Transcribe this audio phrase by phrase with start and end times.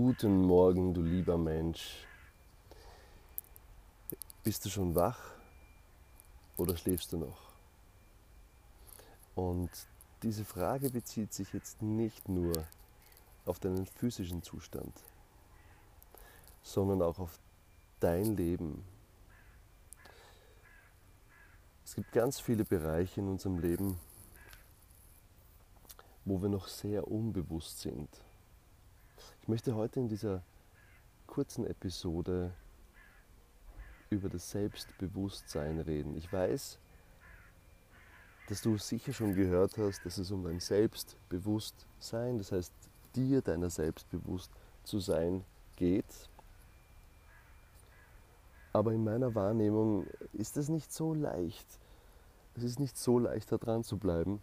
[0.00, 2.06] Guten Morgen, du lieber Mensch.
[4.44, 5.18] Bist du schon wach
[6.56, 7.40] oder schläfst du noch?
[9.34, 9.70] Und
[10.22, 12.52] diese Frage bezieht sich jetzt nicht nur
[13.44, 14.92] auf deinen physischen Zustand,
[16.62, 17.40] sondern auch auf
[17.98, 18.84] dein Leben.
[21.84, 23.98] Es gibt ganz viele Bereiche in unserem Leben,
[26.24, 28.08] wo wir noch sehr unbewusst sind.
[29.48, 30.42] Ich möchte heute in dieser
[31.26, 32.52] kurzen Episode
[34.10, 36.18] über das Selbstbewusstsein reden.
[36.18, 36.78] Ich weiß,
[38.50, 42.74] dass du sicher schon gehört hast, dass es um dein Selbstbewusstsein, das heißt
[43.16, 44.52] dir deiner selbstbewusst
[44.84, 46.28] zu sein, geht.
[48.74, 51.66] Aber in meiner Wahrnehmung ist es nicht so leicht.
[52.54, 54.42] Es ist nicht so leicht, da dran zu bleiben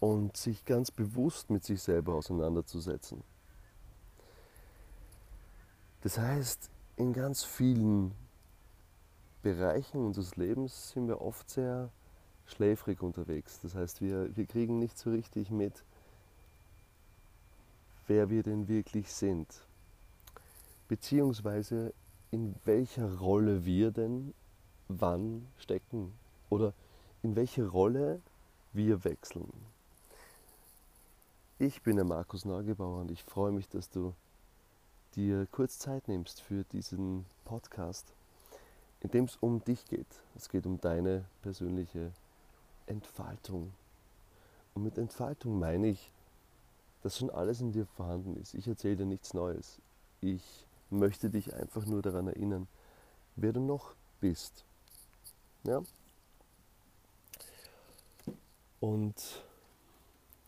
[0.00, 3.24] und sich ganz bewusst mit sich selber auseinanderzusetzen.
[6.02, 8.12] Das heißt, in ganz vielen
[9.42, 11.90] Bereichen unseres Lebens sind wir oft sehr
[12.46, 13.60] schläfrig unterwegs.
[13.62, 15.84] Das heißt, wir, wir kriegen nicht so richtig mit,
[18.06, 19.46] wer wir denn wirklich sind.
[20.88, 21.92] Beziehungsweise
[22.30, 24.34] in welcher Rolle wir denn
[24.88, 26.12] wann stecken
[26.48, 26.72] oder
[27.22, 28.20] in welche Rolle
[28.72, 29.52] wir wechseln.
[31.58, 34.14] Ich bin der Markus Neugebauer und ich freue mich, dass du
[35.18, 38.06] dir kurz Zeit nimmst für diesen Podcast,
[39.00, 40.06] in dem es um dich geht.
[40.36, 42.12] Es geht um deine persönliche
[42.86, 43.72] Entfaltung.
[44.74, 46.12] Und mit Entfaltung meine ich,
[47.02, 48.54] dass schon alles in dir vorhanden ist.
[48.54, 49.80] Ich erzähle dir nichts Neues.
[50.20, 52.68] Ich möchte dich einfach nur daran erinnern,
[53.34, 54.64] wer du noch bist.
[55.64, 55.82] Ja?
[58.78, 59.42] Und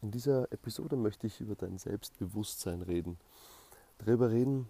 [0.00, 3.18] in dieser Episode möchte ich über dein Selbstbewusstsein reden
[4.04, 4.68] darüber reden,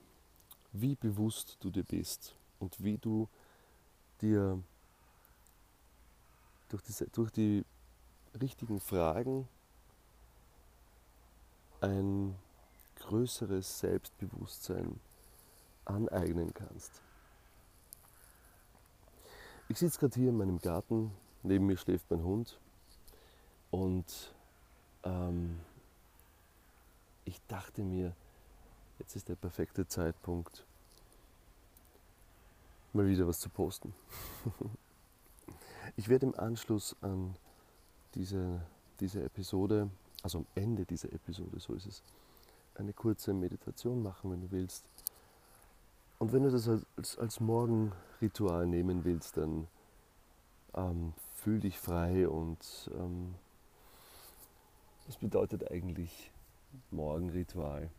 [0.72, 3.28] wie bewusst du dir bist und wie du
[4.20, 4.62] dir
[6.68, 7.64] durch, diese, durch die
[8.40, 9.48] richtigen Fragen
[11.80, 12.36] ein
[12.96, 15.00] größeres Selbstbewusstsein
[15.84, 17.00] aneignen kannst.
[19.68, 21.12] Ich sitze gerade hier in meinem Garten,
[21.42, 22.58] neben mir schläft mein Hund
[23.70, 24.34] und
[25.04, 25.60] ähm,
[27.24, 28.14] ich dachte mir,
[29.00, 30.62] Jetzt ist der perfekte Zeitpunkt,
[32.92, 33.94] mal wieder was zu posten.
[35.96, 37.34] ich werde im Anschluss an
[38.14, 38.60] diese,
[39.00, 39.88] diese Episode,
[40.22, 42.02] also am Ende dieser Episode, so ist es,
[42.74, 44.84] eine kurze Meditation machen, wenn du willst.
[46.18, 49.66] Und wenn du das als, als Morgenritual nehmen willst, dann
[50.74, 53.34] ähm, fühl dich frei und ähm,
[55.06, 56.30] das bedeutet eigentlich
[56.90, 57.90] Morgenritual.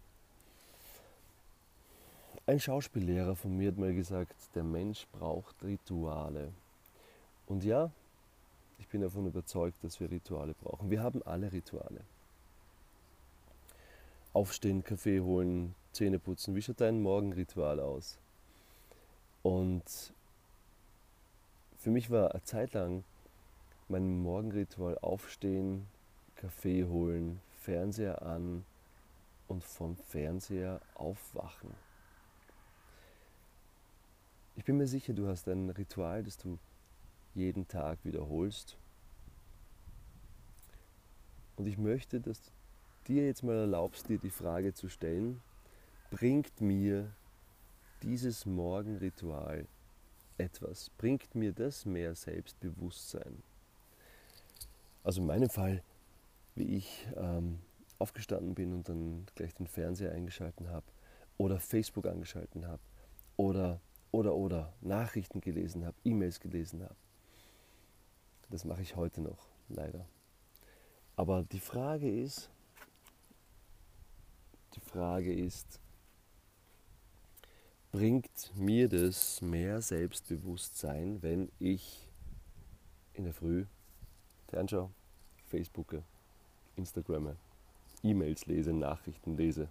[2.47, 6.52] Ein Schauspiellehrer von mir hat mal gesagt, der Mensch braucht Rituale.
[7.46, 7.91] Und ja,
[8.79, 10.90] ich bin davon überzeugt, dass wir Rituale brauchen.
[10.90, 12.01] Wir haben alle Rituale.
[14.34, 16.56] Aufstehen, Kaffee holen, Zähne putzen.
[16.56, 18.18] Wie schaut dein Morgenritual aus?
[19.44, 19.84] Und
[21.78, 23.03] für mich war eine Zeit lang
[23.88, 25.85] mein Morgenritual aufstehen,
[26.35, 28.66] Kaffee holen, Fernseher an
[29.47, 31.69] und vom Fernseher aufwachen.
[34.62, 36.60] Ich bin mir sicher, du hast ein Ritual, das du
[37.34, 38.78] jeden Tag wiederholst.
[41.56, 42.52] Und ich möchte, dass du
[43.08, 45.42] dir jetzt mal erlaubst, dir die Frage zu stellen,
[46.12, 47.12] bringt mir
[48.04, 49.66] dieses Morgenritual
[50.38, 50.92] etwas?
[50.92, 53.42] Bringt mir das mehr Selbstbewusstsein?
[55.04, 55.82] Also in meinem Fall,
[56.54, 57.58] wie ich ähm,
[57.98, 60.86] aufgestanden bin und dann gleich den Fernseher eingeschalten habe
[61.40, 62.84] oder Facebook angeschalten habe
[63.38, 66.96] oder oder oder Nachrichten gelesen habe, E-Mails gelesen habe.
[68.50, 70.06] Das mache ich heute noch, leider.
[71.16, 72.50] Aber die Frage ist,
[74.74, 75.80] die Frage ist,
[77.92, 82.07] bringt mir das mehr Selbstbewusstsein, wenn ich
[83.14, 83.66] in der Früh
[84.48, 84.90] Fernschaue,
[85.48, 86.04] Facebooke,
[86.75, 87.38] Instagramme,
[88.04, 89.69] E-Mails lese, Nachrichten lese,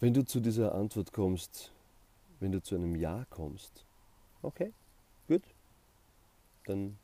[0.00, 1.72] wenn du zu dieser Antwort kommst,
[2.40, 3.84] wenn du zu einem Ja kommst,
[4.42, 4.72] okay,
[5.26, 5.42] gut,
[6.66, 6.98] dann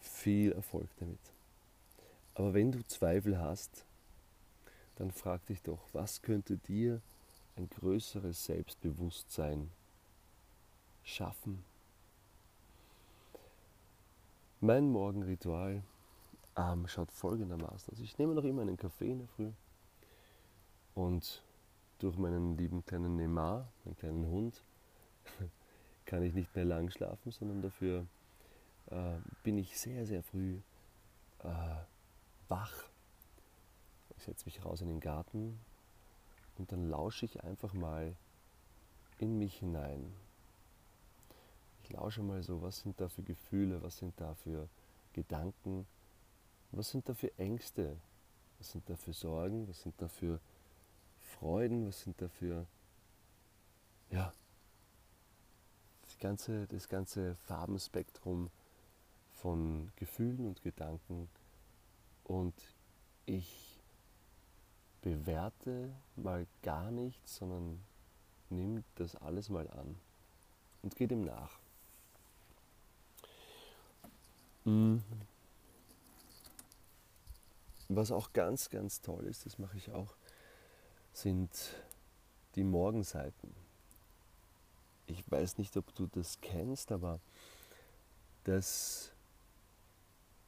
[0.00, 1.20] viel Erfolg damit.
[2.34, 3.84] Aber wenn du Zweifel hast,
[4.96, 7.00] dann frag dich doch, was könnte dir
[7.56, 9.70] ein größeres Selbstbewusstsein
[11.04, 11.64] schaffen?
[14.60, 15.82] Mein Morgenritual
[16.56, 18.00] ähm, schaut folgendermaßen aus.
[18.00, 19.50] Ich nehme noch immer einen Kaffee in der Früh
[20.94, 21.42] und
[22.02, 24.62] durch meinen lieben kleinen Neymar, meinen kleinen Hund,
[26.04, 28.06] kann ich nicht mehr lang schlafen, sondern dafür
[28.90, 29.14] äh,
[29.44, 30.58] bin ich sehr, sehr früh
[31.44, 31.74] äh,
[32.48, 32.72] wach.
[34.16, 35.58] Ich setze mich raus in den Garten
[36.58, 38.14] und dann lausche ich einfach mal
[39.18, 40.12] in mich hinein.
[41.84, 44.68] Ich lausche mal so, was sind da für Gefühle, was sind da für
[45.12, 45.86] Gedanken,
[46.72, 47.96] was sind da für Ängste,
[48.58, 50.40] was sind da für Sorgen, was sind da für
[51.42, 52.64] Freuden, was sind da für,
[54.10, 54.32] ja,
[56.04, 58.48] das ganze, das ganze Farbenspektrum
[59.32, 61.28] von Gefühlen und Gedanken
[62.22, 62.54] und
[63.26, 63.80] ich
[65.00, 67.82] bewerte mal gar nichts, sondern
[68.48, 69.96] nimm das alles mal an
[70.82, 71.58] und geh dem nach.
[74.64, 75.02] Mhm.
[77.88, 80.14] Was auch ganz, ganz toll ist, das mache ich auch,
[81.12, 81.50] sind
[82.54, 83.54] die Morgenseiten.
[85.06, 87.20] Ich weiß nicht, ob du das kennst, aber
[88.44, 89.12] das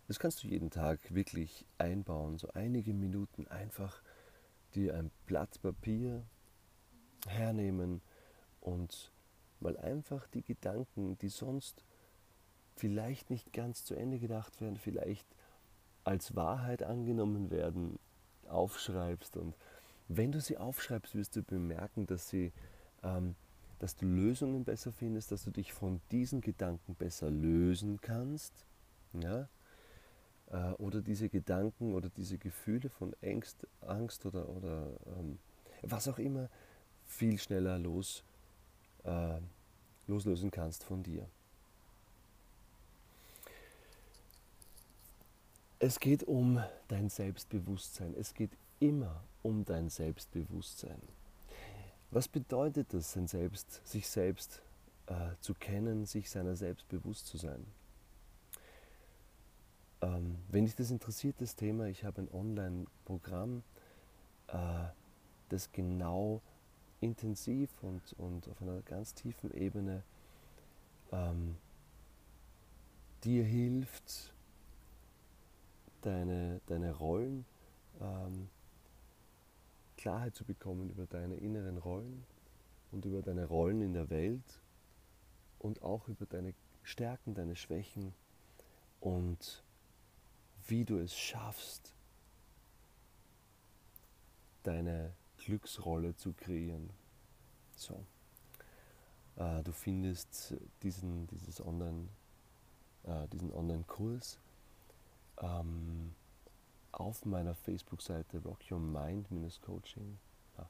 [0.06, 4.02] das kannst du jeden Tag wirklich einbauen, so einige Minuten einfach
[4.75, 6.22] dir ein Blatt Papier
[7.26, 8.02] hernehmen
[8.61, 9.11] und
[9.61, 11.84] mal einfach die Gedanken, die sonst
[12.76, 15.26] vielleicht nicht ganz zu Ende gedacht werden, vielleicht
[16.02, 17.99] als Wahrheit angenommen werden,
[18.46, 19.38] aufschreibst.
[19.38, 19.55] Und
[20.09, 22.53] wenn du sie aufschreibst, wirst du bemerken, dass, sie,
[23.03, 23.35] ähm,
[23.79, 28.67] dass du Lösungen besser findest, dass du dich von diesen Gedanken besser lösen kannst.
[29.12, 29.49] Ja?
[30.55, 34.87] äh, oder diese Gedanken oder diese Gefühle von Angst, Angst oder, oder
[35.19, 35.39] ähm,
[35.83, 36.49] was auch immer
[37.05, 38.25] viel schneller los,
[39.05, 39.41] äh,
[40.07, 41.27] loslösen kannst von dir.
[45.79, 48.15] Es geht um dein Selbstbewusstsein.
[48.19, 51.00] Es geht immer um dein Selbstbewusstsein.
[52.11, 54.62] Was bedeutet es, selbst, sich selbst
[55.06, 57.64] äh, zu kennen, sich seiner selbst bewusst zu sein?
[60.00, 63.62] Ähm, wenn dich das interessiert, das Thema, ich habe ein Online-Programm,
[64.49, 64.87] äh,
[65.50, 66.40] das genau
[67.00, 70.02] intensiv und, und auf einer ganz tiefen Ebene
[71.12, 71.56] ähm,
[73.25, 74.32] dir hilft,
[76.00, 77.44] deine, deine Rollen,
[78.00, 78.49] ähm,
[80.05, 82.27] Klarheit zu bekommen über deine inneren Rollen
[82.93, 84.61] und über deine Rollen in der Welt
[85.59, 86.53] und auch über deine
[86.83, 88.12] Stärken, deine Schwächen
[89.01, 89.65] und
[90.67, 91.95] wie du es schaffst,
[94.62, 96.91] deine Glücksrolle zu kreieren.
[97.75, 98.05] So.
[99.37, 102.09] Äh, du findest diesen, dieses Online,
[103.05, 104.39] äh, diesen Online-Kurs
[105.39, 106.15] ähm,
[107.00, 110.19] auf meiner Facebook-Seite Rock Your Mind-Coaching.
[110.56, 110.67] Ah.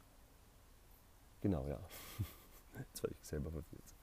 [1.41, 1.79] Genau, ja.
[2.79, 3.95] Jetzt war ich selber verwirrt.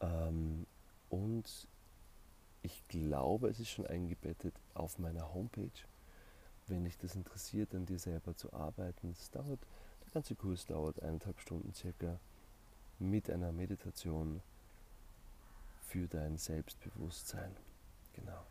[0.00, 0.66] Ähm,
[1.10, 1.68] und
[2.62, 5.70] ich glaube, es ist schon eingebettet auf meiner Homepage.
[6.66, 9.60] Wenn dich das interessiert, an dir selber zu arbeiten, es dauert,
[10.04, 12.18] der ganze Kurs dauert eineinhalb Stunden circa
[12.98, 14.42] mit einer Meditation
[15.80, 17.56] für dein Selbstbewusstsein.
[18.12, 18.44] Genau.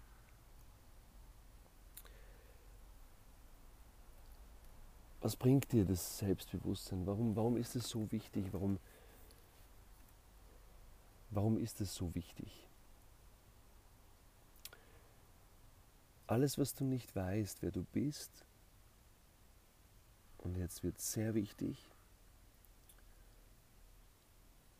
[5.28, 7.06] Was bringt dir das Selbstbewusstsein?
[7.06, 8.46] Warum, warum ist es so wichtig?
[8.54, 8.80] Warum,
[11.32, 12.66] warum ist es so wichtig?
[16.28, 18.46] Alles, was du nicht weißt, wer du bist,
[20.38, 21.78] und jetzt wird sehr wichtig,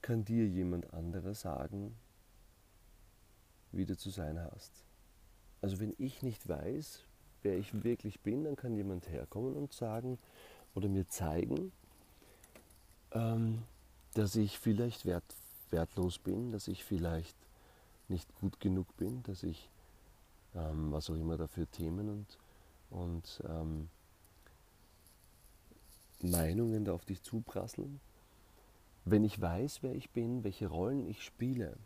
[0.02, 1.94] kann dir jemand anderer sagen,
[3.74, 4.72] wie du zu sein hast.
[5.60, 7.04] Also wenn ich nicht weiß,
[7.48, 10.18] wer ich wirklich bin, dann kann jemand herkommen und sagen
[10.76, 11.72] oder mir zeigen,
[13.14, 13.64] ähm,
[14.16, 15.24] dass ich vielleicht wert,
[15.70, 17.38] wertlos bin, dass ich vielleicht
[18.10, 19.70] nicht gut genug bin, dass ich
[20.56, 22.38] ähm, was auch immer da für Themen und,
[22.90, 23.88] und ähm,
[26.22, 28.02] Meinungen da auf dich zuprasseln.
[29.06, 31.78] Wenn ich weiß, wer ich bin, welche Rollen ich spiele,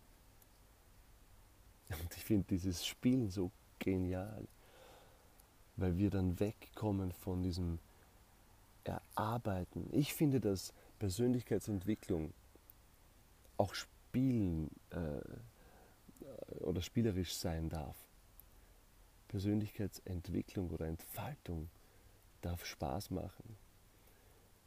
[1.90, 4.48] und ich finde dieses Spielen so genial,
[5.76, 7.80] weil wir dann wegkommen von diesem
[8.84, 9.88] Erarbeiten.
[9.92, 12.34] Ich finde, dass Persönlichkeitsentwicklung
[13.58, 15.22] auch spielen äh,
[16.62, 17.96] oder spielerisch sein darf.
[19.28, 21.70] Persönlichkeitsentwicklung oder Entfaltung
[22.42, 23.58] darf Spaß machen.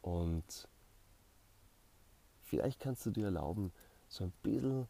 [0.01, 0.67] Und
[2.43, 3.71] vielleicht kannst du dir erlauben,
[4.07, 4.87] so ein bisschen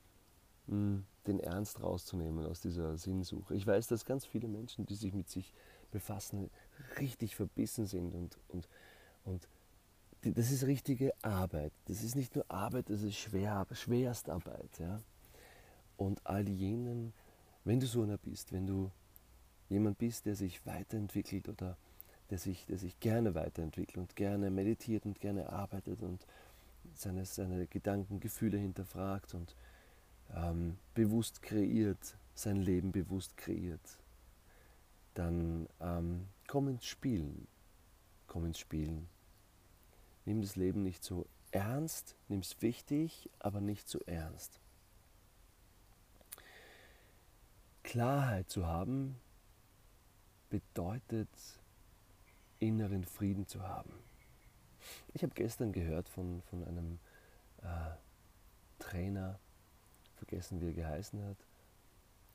[0.68, 3.56] mh, hm, den Ernst rauszunehmen aus dieser Sinnsuche.
[3.56, 5.54] Ich weiß, dass ganz viele Menschen, die sich mit sich
[5.96, 6.50] befassen,
[7.00, 8.68] richtig verbissen sind und, und,
[9.24, 9.48] und
[10.22, 11.72] das ist richtige Arbeit.
[11.86, 14.78] Das ist nicht nur Arbeit, das ist schwer, Schwerstarbeit.
[14.78, 15.00] Ja?
[15.96, 17.14] Und all jenen,
[17.64, 18.92] wenn du so einer bist, wenn du
[19.70, 21.78] jemand bist, der sich weiterentwickelt oder
[22.30, 26.26] der sich, der sich gerne weiterentwickelt und gerne meditiert und gerne arbeitet und
[26.94, 29.56] seine, seine Gedanken, Gefühle hinterfragt und
[30.36, 34.00] ähm, bewusst kreiert, sein Leben bewusst kreiert,
[35.16, 37.48] dann ähm, komm ins Spielen.
[38.28, 39.08] Komm ins Spielen.
[40.26, 44.60] Nimm das Leben nicht so ernst, nimm es wichtig, aber nicht so ernst.
[47.84, 49.16] Klarheit zu haben
[50.50, 51.30] bedeutet
[52.60, 53.94] inneren Frieden zu haben.
[55.14, 57.00] Ich habe gestern gehört von, von einem
[57.62, 57.96] äh,
[58.80, 59.40] Trainer,
[60.16, 61.38] vergessen wie er geheißen hat,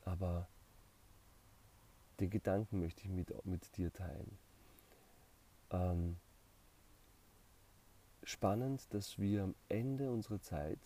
[0.04, 0.48] aber
[2.20, 4.38] den Gedanken möchte ich mit, mit dir teilen.
[5.70, 6.16] Ähm,
[8.22, 10.78] spannend, dass wir am Ende unserer Zeit,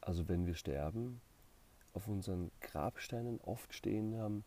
[0.00, 1.20] also wenn wir sterben,
[1.92, 4.44] auf unseren Grabsteinen oft stehen haben,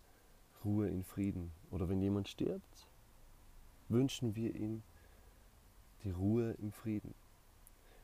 [0.63, 1.51] Ruhe in Frieden.
[1.71, 2.87] Oder wenn jemand stirbt,
[3.87, 4.83] wünschen wir ihm
[6.03, 7.15] die Ruhe im Frieden.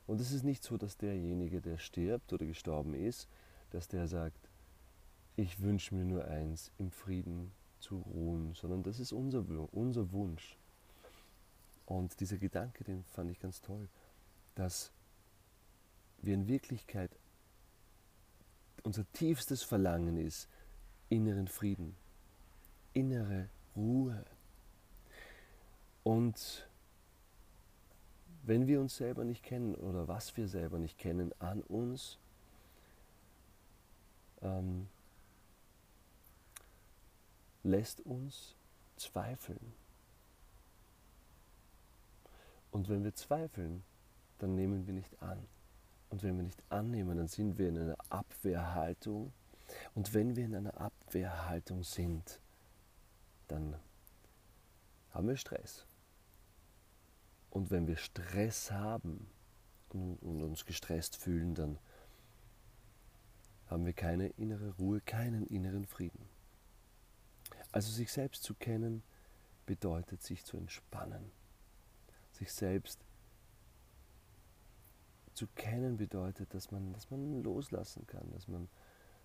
[0.08, 3.27] Und es ist nicht so, dass derjenige, der stirbt oder gestorben ist,
[3.72, 4.45] dass der sagt,
[5.36, 10.58] ich wünsche mir nur eins, im Frieden zu ruhen, sondern das ist unser, unser Wunsch.
[11.86, 13.89] Und dieser Gedanke, den fand ich ganz toll,
[14.56, 14.92] dass
[16.22, 17.12] wir in Wirklichkeit
[18.84, 20.48] unser tiefstes Verlangen ist,
[21.10, 21.96] inneren Frieden,
[22.94, 24.25] innere Ruhe.
[26.04, 26.68] Und
[28.44, 32.20] wenn wir uns selber nicht kennen oder was wir selber nicht kennen an uns,
[34.42, 34.88] ähm,
[37.65, 38.55] lässt uns
[38.95, 39.74] zweifeln.
[42.72, 43.84] Und wenn wir zweifeln,
[44.38, 45.45] dann nehmen wir nicht an.
[46.10, 49.34] Und wenn wir nicht annehmen, dann sind wir in einer Abwehrhaltung.
[49.95, 52.39] Und wenn wir in einer Abwehrhaltung sind,
[53.48, 53.75] dann
[55.10, 55.88] haben wir Stress.
[57.50, 59.27] Und wenn wir Stress haben
[59.89, 61.79] und, uns gestresst fühlen, dann
[63.67, 66.35] haben wir keine innere Ruhe, keinen inneren Frieden.
[67.75, 69.03] Also sich selbst zu kennen
[69.65, 71.29] bedeutet sich zu entspannen.
[72.32, 73.01] Sich selbst
[75.34, 78.70] zu kennen bedeutet, dass man, dass man loslassen kann, dass man,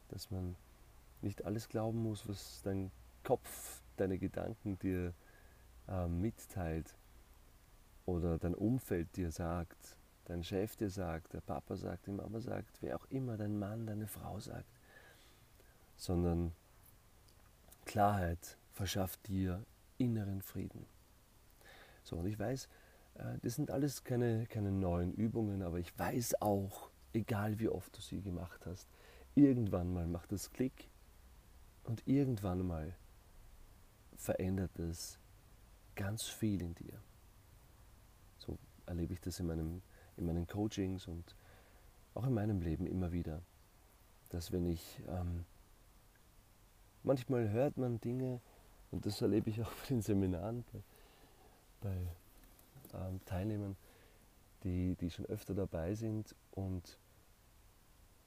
[0.09, 0.57] dass man
[1.23, 2.91] nicht alles glauben muss, was dein
[3.23, 5.15] Kopf, deine Gedanken dir
[5.87, 6.97] äh, mitteilt,
[8.05, 12.83] oder dein Umfeld dir sagt, dein Chef dir sagt, der Papa sagt, die Mama sagt,
[12.83, 14.67] wer auch immer, dein Mann, deine Frau sagt,
[15.97, 16.51] sondern
[17.85, 19.65] Klarheit verschafft dir
[19.99, 20.87] inneren Frieden.
[22.03, 22.69] So, und ich weiß,
[23.15, 27.97] äh, das sind alles keine, keine neuen Übungen, aber ich weiß auch, egal wie oft
[27.97, 28.89] du sie gemacht hast,
[29.35, 30.89] irgendwann mal macht es Klick
[31.85, 32.95] und irgendwann mal
[34.17, 35.19] verändert es
[35.95, 37.01] ganz viel in dir
[38.91, 39.83] erlebe ich das in, meinem,
[40.17, 41.37] in meinen Coachings und
[42.15, 43.41] auch in meinem Leben immer wieder,
[44.29, 45.45] dass wenn ich, ähm,
[47.03, 48.41] manchmal hört man Dinge,
[48.91, 51.93] und das erlebe ich auch bei den Seminaren, bei,
[52.93, 53.77] bei ähm, Teilnehmern,
[54.65, 56.99] die, die schon öfter dabei sind und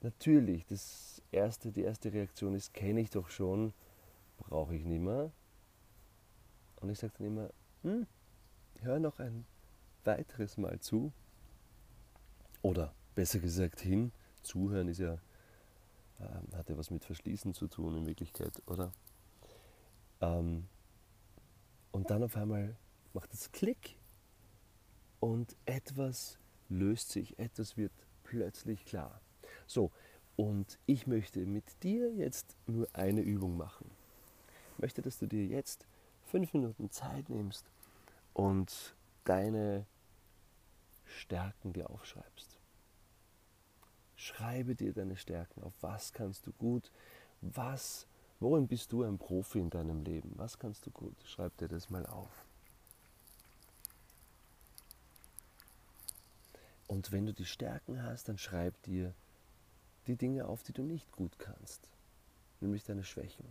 [0.02, 3.74] natürlich, das erste, die erste Reaktion ist, kenne ich doch schon,
[4.38, 5.32] brauche ich nicht mehr.
[6.82, 7.50] Und ich sage dann immer,
[7.84, 8.08] hm,
[8.82, 9.46] hör noch ein
[10.04, 11.12] weiteres Mal zu.
[12.62, 14.12] Oder besser gesagt hin.
[14.42, 15.18] Zuhören ist ja,
[16.20, 18.92] äh, hat ja was mit Verschließen zu tun in Wirklichkeit, oder?
[20.22, 20.68] Ähm,
[21.92, 22.76] und dann auf einmal
[23.14, 23.98] macht es Klick
[25.20, 26.38] und etwas
[26.70, 27.92] löst sich, etwas wird
[28.24, 29.22] plötzlich klar.
[29.68, 29.92] So,
[30.36, 33.90] und ich möchte mit dir jetzt nur eine Übung machen.
[34.74, 35.86] Ich möchte, dass du dir jetzt
[36.26, 37.66] fünf Minuten Zeit nimmst
[38.34, 39.86] und deine
[41.06, 42.53] Stärken dir aufschreibst.
[44.16, 45.74] Schreibe dir deine Stärken auf.
[45.82, 46.92] Was kannst du gut?
[47.42, 48.08] Was,
[48.40, 50.34] worin bist du ein Profi in deinem Leben?
[50.36, 51.16] Was kannst du gut?
[51.26, 52.46] Schreib dir das mal auf.
[56.88, 59.14] Und wenn du die Stärken hast, dann schreib dir
[60.08, 61.90] die Dinge auf, die du nicht gut kannst,
[62.60, 63.46] nämlich deine Schwächen.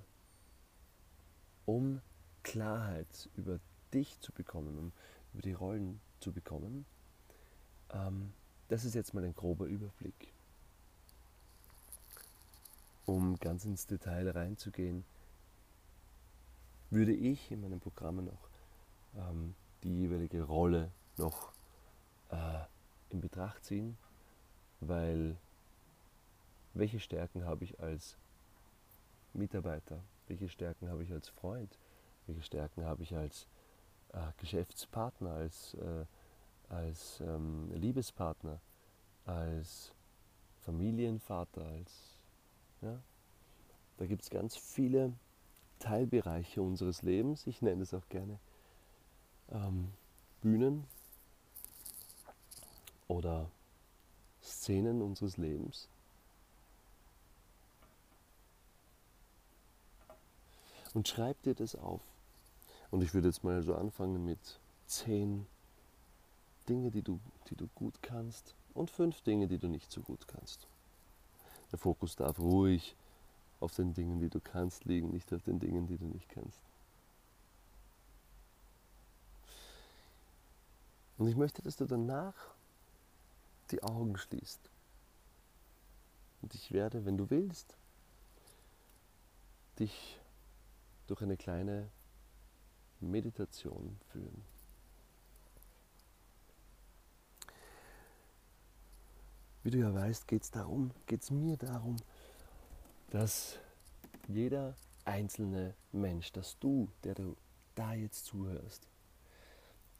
[1.64, 2.00] Um
[2.42, 3.58] Klarheit über
[3.92, 4.92] dich zu bekommen, um
[5.32, 6.84] über die Rollen zu bekommen,
[7.90, 8.32] ähm,
[8.68, 10.31] das ist jetzt mal ein grober Überblick.
[13.06, 15.04] Um ganz ins Detail reinzugehen,
[16.90, 18.48] würde ich in meinen Programmen noch
[19.16, 21.52] ähm, die jeweilige Rolle noch
[22.30, 22.60] äh,
[23.10, 23.96] in Betracht ziehen,
[24.80, 25.36] weil
[26.74, 28.16] welche Stärken habe ich als
[29.34, 31.78] Mitarbeiter, welche Stärken habe ich als Freund,
[32.26, 33.46] welche Stärken habe ich als
[34.12, 36.04] äh, Geschäftspartner, als, äh,
[36.68, 38.60] als ähm, Liebespartner,
[39.26, 39.92] als
[40.60, 42.11] Familienvater, als
[42.82, 42.98] ja,
[43.96, 45.12] da gibt es ganz viele
[45.78, 48.38] Teilbereiche unseres Lebens, ich nenne es auch gerne
[49.50, 49.92] ähm,
[50.40, 50.84] Bühnen
[53.08, 53.50] oder
[54.42, 55.88] Szenen unseres Lebens.
[60.94, 62.02] Und schreib dir das auf.
[62.90, 65.46] Und ich würde jetzt mal so anfangen mit zehn
[66.68, 70.28] Dinge, die du, die du gut kannst und fünf Dinge, die du nicht so gut
[70.28, 70.66] kannst.
[71.72, 72.94] Der Fokus darf ruhig
[73.58, 76.60] auf den Dingen, die du kannst, liegen, nicht auf den Dingen, die du nicht kannst.
[81.18, 82.34] Und ich möchte, dass du danach
[83.70, 84.60] die Augen schließt.
[86.42, 87.76] Und ich werde, wenn du willst,
[89.78, 90.18] dich
[91.06, 91.88] durch eine kleine
[93.00, 94.51] Meditation führen.
[99.62, 101.96] Wie du ja weißt, geht es darum, geht es mir darum,
[103.10, 103.58] dass
[104.26, 107.36] jeder einzelne Mensch, dass du, der du
[107.74, 108.88] da jetzt zuhörst,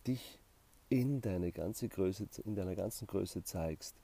[0.06, 0.40] dich
[0.88, 3.94] in, deine ganze Größe, in deiner ganzen Größe zeigst,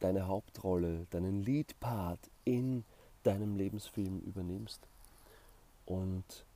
[0.00, 2.84] deine Hauptrolle, deinen Leadpart in
[3.24, 4.88] deinem Lebensfilm übernimmst
[5.84, 6.46] und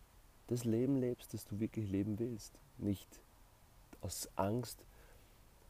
[0.47, 2.59] das Leben lebst, das du wirklich leben willst.
[2.78, 3.21] Nicht
[4.00, 4.85] aus Angst,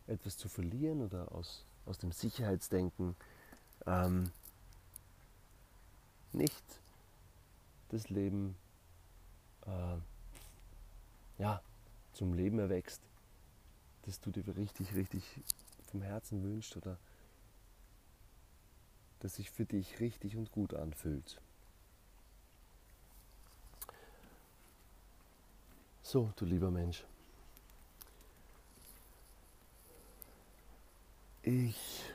[0.06, 3.16] etwas zu verlieren oder aus, aus dem Sicherheitsdenken,
[3.84, 4.30] ähm,
[6.32, 6.62] nicht
[7.88, 8.56] das Leben
[9.66, 9.96] äh,
[11.42, 11.60] ja,
[12.12, 13.02] zum Leben erwächst,
[14.02, 15.24] das du dir richtig, richtig
[15.90, 16.96] vom Herzen wünschst oder
[19.18, 21.40] das sich für dich richtig und gut anfühlt.
[26.02, 27.04] So, du lieber Mensch,
[31.50, 32.10] ich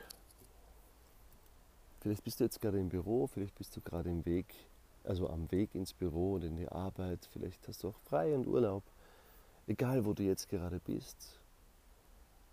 [2.06, 4.54] Vielleicht bist du jetzt gerade im Büro, vielleicht bist du gerade im Weg,
[5.02, 8.46] also am Weg ins Büro und in die Arbeit, vielleicht hast du auch frei und
[8.46, 8.84] Urlaub.
[9.66, 11.40] Egal, wo du jetzt gerade bist.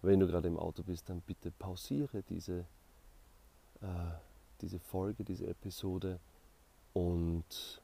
[0.02, 2.66] Wenn du gerade im Auto bist, dann bitte pausiere diese,
[3.82, 4.16] äh,
[4.62, 6.20] diese Folge, diese Episode
[6.94, 7.80] und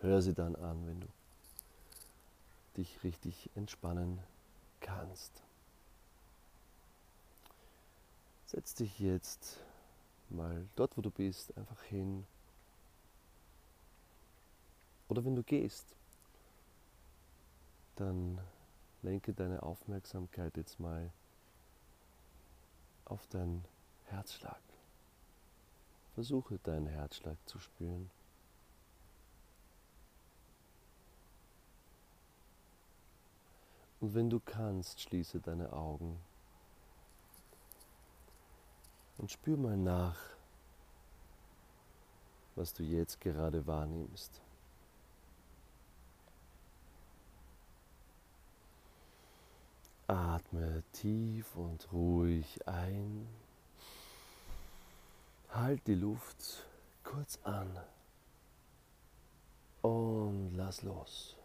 [0.00, 1.08] hör sie dann an, wenn du
[2.78, 4.18] dich richtig entspannen
[4.80, 5.42] kannst.
[8.52, 9.60] Setz dich jetzt
[10.28, 12.26] mal dort, wo du bist, einfach hin.
[15.08, 15.86] Oder wenn du gehst,
[17.96, 18.38] dann
[19.00, 21.10] lenke deine Aufmerksamkeit jetzt mal
[23.06, 23.64] auf deinen
[24.04, 24.60] Herzschlag.
[26.14, 28.10] Versuche deinen Herzschlag zu spüren.
[34.00, 36.20] Und wenn du kannst, schließe deine Augen
[39.22, 40.18] und spür mal nach,
[42.56, 44.42] was du jetzt gerade wahrnimmst.
[50.08, 53.28] Atme tief und ruhig ein.
[55.50, 56.66] Halt die Luft
[57.04, 57.78] kurz an
[59.82, 61.36] und lass los.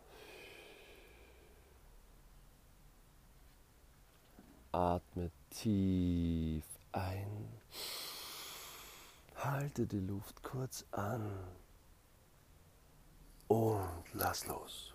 [4.71, 7.47] Atme tief ein.
[9.35, 11.31] Halte die Luft kurz an
[13.47, 14.93] und lass los.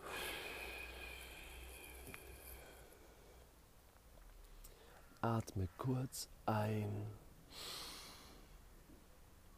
[5.20, 7.06] Atme kurz ein.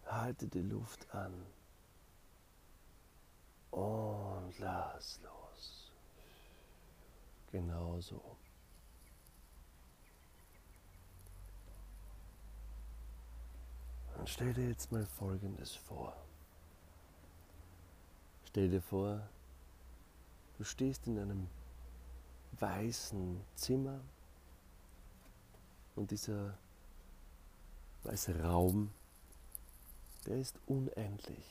[0.06, 1.46] Halte die Luft an
[3.70, 5.90] und lass los.
[7.50, 8.36] Genauso.
[14.18, 16.16] Und stell dir jetzt mal Folgendes vor.
[18.44, 19.28] Stell dir vor,
[20.58, 21.48] du stehst in einem
[22.58, 24.00] weißen Zimmer
[25.96, 26.56] und dieser
[28.04, 28.92] weiße Raum,
[30.26, 31.44] der ist unendlich.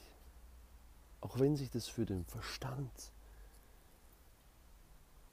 [1.22, 3.12] Auch wenn sich das für den Verstand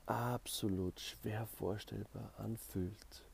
[0.06, 3.24] absolut schwer vorstellbar anfühlt,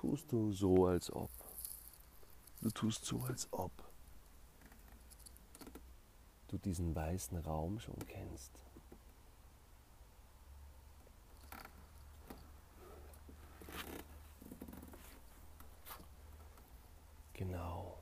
[0.00, 1.30] tust du so, als ob.
[2.62, 3.70] Du tust so, als ob
[6.48, 8.50] du diesen weißen Raum schon kennst.
[17.34, 17.98] Genau.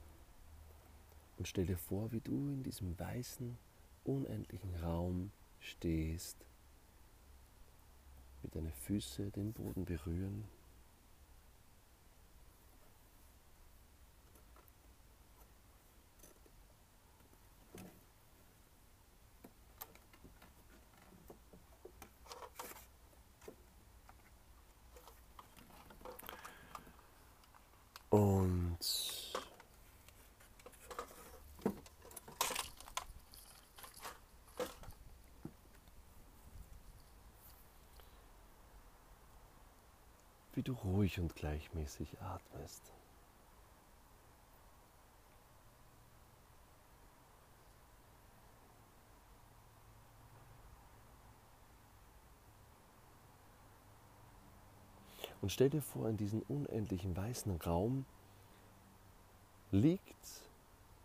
[1.36, 3.58] Und stell dir vor, wie du in diesem weißen,
[4.04, 6.36] unendlichen Raum stehst,
[8.42, 10.44] wie deine Füße den Boden berühren.
[40.58, 42.92] Wie du ruhig und gleichmäßig atmest.
[55.40, 58.04] Und stell dir vor, in diesem unendlichen weißen Raum
[59.70, 60.02] liegt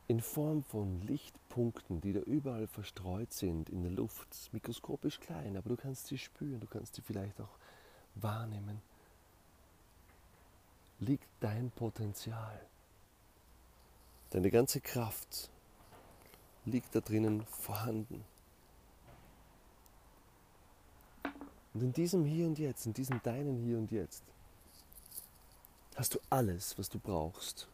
[0.07, 5.69] in Form von Lichtpunkten, die da überall verstreut sind in der Luft, mikroskopisch klein, aber
[5.69, 7.59] du kannst sie spüren, du kannst sie vielleicht auch
[8.15, 8.81] wahrnehmen,
[11.05, 12.59] liegt dein Potenzial.
[14.31, 15.49] Deine ganze Kraft
[16.65, 18.23] liegt da drinnen vorhanden.
[21.73, 24.23] Und in diesem Hier und Jetzt, in diesem deinen Hier und Jetzt,
[25.95, 27.67] hast du alles, was du brauchst,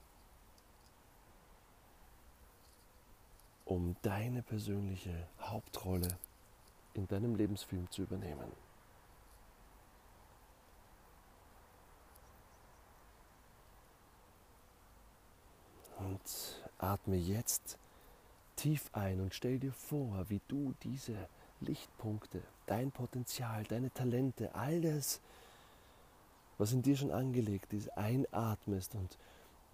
[3.65, 6.17] um deine persönliche Hauptrolle
[6.93, 8.51] in deinem Lebensfilm zu übernehmen.
[15.99, 16.21] Und
[16.77, 17.77] atme jetzt
[18.55, 21.15] tief ein und stell dir vor, wie du diese
[21.61, 25.21] Lichtpunkte, dein Potenzial, deine Talente, all das,
[26.57, 29.17] was in dir schon angelegt ist, einatmest und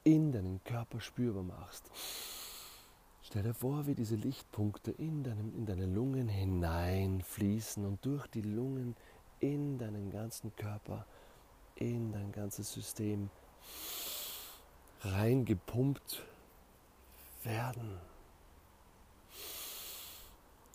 [0.03, 1.89] in deinen Körper spürbar machst.
[3.23, 8.43] Stell dir vor, wie diese Lichtpunkte in, deinem, in deine Lungen hineinfließen und durch die
[8.43, 8.95] Lungen
[9.39, 11.05] in deinen ganzen Körper,
[11.75, 13.31] in dein ganzes System
[15.05, 16.23] reingepumpt
[17.43, 17.99] werden.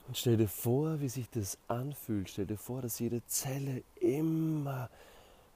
[0.08, 2.30] Und stell dir vor, wie sich das anfühlt.
[2.30, 4.90] Stell dir vor, dass jede Zelle immer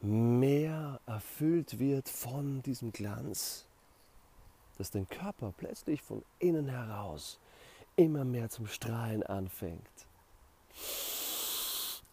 [0.01, 3.65] mehr erfüllt wird von diesem Glanz,
[4.79, 7.41] dass dein Körper plötzlich von innen heraus
[7.97, 10.07] immer mehr zum Strahlen anfängt.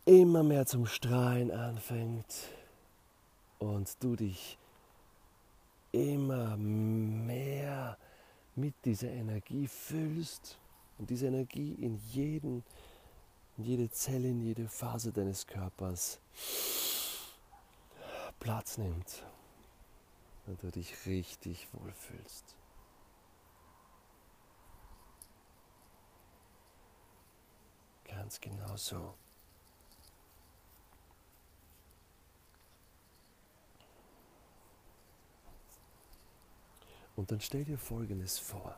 [0.06, 2.34] Immer mehr zum Strahlen anfängt
[3.60, 4.58] und du dich
[5.92, 7.98] immer mehr
[8.56, 10.60] mit dieser Energie füllst
[10.98, 12.64] und diese Energie in, jeden,
[13.58, 16.20] in jede Zelle, in jede Phase deines Körpers
[18.40, 19.24] Platz nimmt
[20.48, 22.56] und du dich richtig wohlfühlst.
[28.06, 29.14] Ganz genau so.
[37.22, 38.76] Und dann stell dir Folgendes vor.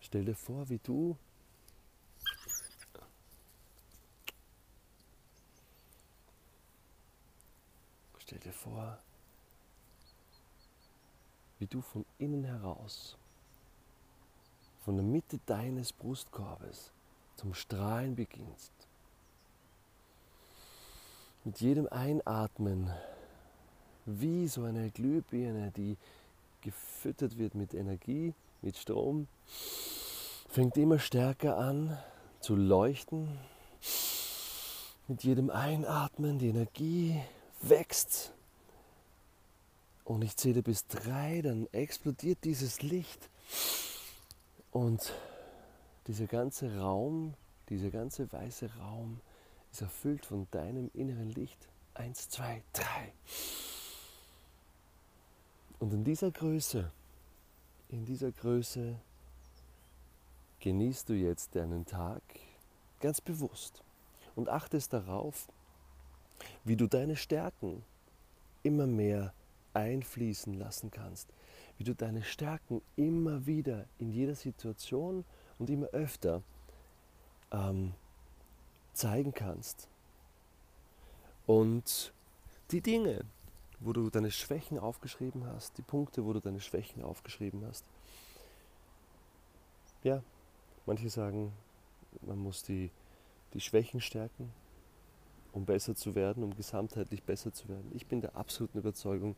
[0.00, 1.16] Stell dir vor, wie du
[8.18, 8.98] Stell dir vor,
[11.60, 13.16] wie du von innen heraus,
[14.80, 16.90] von der Mitte deines Brustkorbes
[17.36, 18.72] zum Strahlen beginnst.
[21.44, 22.92] Mit jedem Einatmen,
[24.08, 25.96] wie so eine Glühbirne, die
[26.62, 29.28] gefüttert wird mit Energie, mit Strom,
[30.48, 31.96] fängt immer stärker an
[32.40, 33.28] zu leuchten.
[35.06, 37.20] Mit jedem Einatmen die Energie
[37.62, 38.32] wächst.
[40.04, 43.28] Und ich zähle bis drei, dann explodiert dieses Licht.
[44.70, 45.12] Und
[46.06, 47.34] dieser ganze Raum,
[47.68, 49.20] dieser ganze weiße Raum
[49.72, 51.68] ist erfüllt von deinem inneren Licht.
[51.94, 53.12] Eins, zwei, drei.
[55.78, 56.90] Und in dieser Größe,
[57.88, 58.96] in dieser Größe
[60.60, 62.22] genießt du jetzt deinen Tag
[63.00, 63.82] ganz bewusst
[64.34, 65.48] und achtest darauf,
[66.64, 67.84] wie du deine Stärken
[68.62, 69.32] immer mehr
[69.74, 71.28] einfließen lassen kannst,
[71.76, 75.24] wie du deine Stärken immer wieder in jeder Situation
[75.58, 76.42] und immer öfter
[77.52, 77.94] ähm,
[78.92, 79.88] zeigen kannst.
[81.46, 82.12] Und
[82.72, 83.24] die Dinge,
[83.80, 87.84] wo du deine Schwächen aufgeschrieben hast, die Punkte, wo du deine Schwächen aufgeschrieben hast.
[90.02, 90.22] Ja,
[90.86, 91.52] manche sagen,
[92.22, 92.90] man muss die,
[93.54, 94.52] die Schwächen stärken,
[95.52, 97.90] um besser zu werden, um gesamtheitlich besser zu werden.
[97.94, 99.36] Ich bin der absoluten Überzeugung,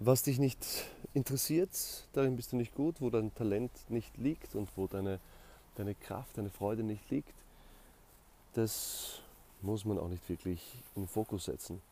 [0.00, 0.64] was dich nicht
[1.12, 5.18] interessiert, darin bist du nicht gut, wo dein Talent nicht liegt und wo deine,
[5.74, 7.34] deine Kraft, deine Freude nicht liegt,
[8.54, 9.20] das
[9.60, 11.82] muss man auch nicht wirklich in den Fokus setzen.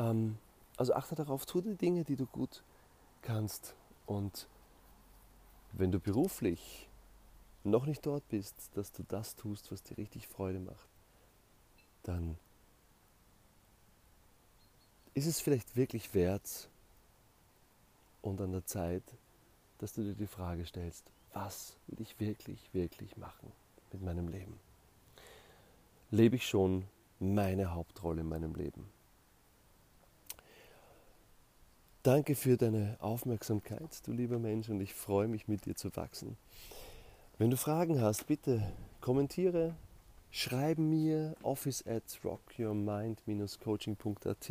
[0.00, 0.38] Ähm,
[0.76, 2.62] also achte darauf, tu die Dinge, die du gut
[3.22, 3.74] kannst.
[4.06, 4.48] Und
[5.72, 6.88] wenn du beruflich
[7.62, 10.88] noch nicht dort bist, dass du das tust, was dir richtig Freude macht,
[12.02, 12.38] dann
[15.12, 16.70] ist es vielleicht wirklich wert
[18.22, 19.02] und an der Zeit,
[19.78, 23.52] dass du dir die Frage stellst, was will ich wirklich, wirklich machen
[23.92, 24.58] mit meinem Leben?
[26.10, 26.86] Lebe ich schon
[27.18, 28.88] meine Hauptrolle in meinem Leben?
[32.02, 36.38] Danke für deine Aufmerksamkeit, du lieber Mensch, und ich freue mich, mit dir zu wachsen.
[37.36, 39.74] Wenn du Fragen hast, bitte kommentiere,
[40.30, 44.50] schreib mir office at rockyourmind-coaching.at.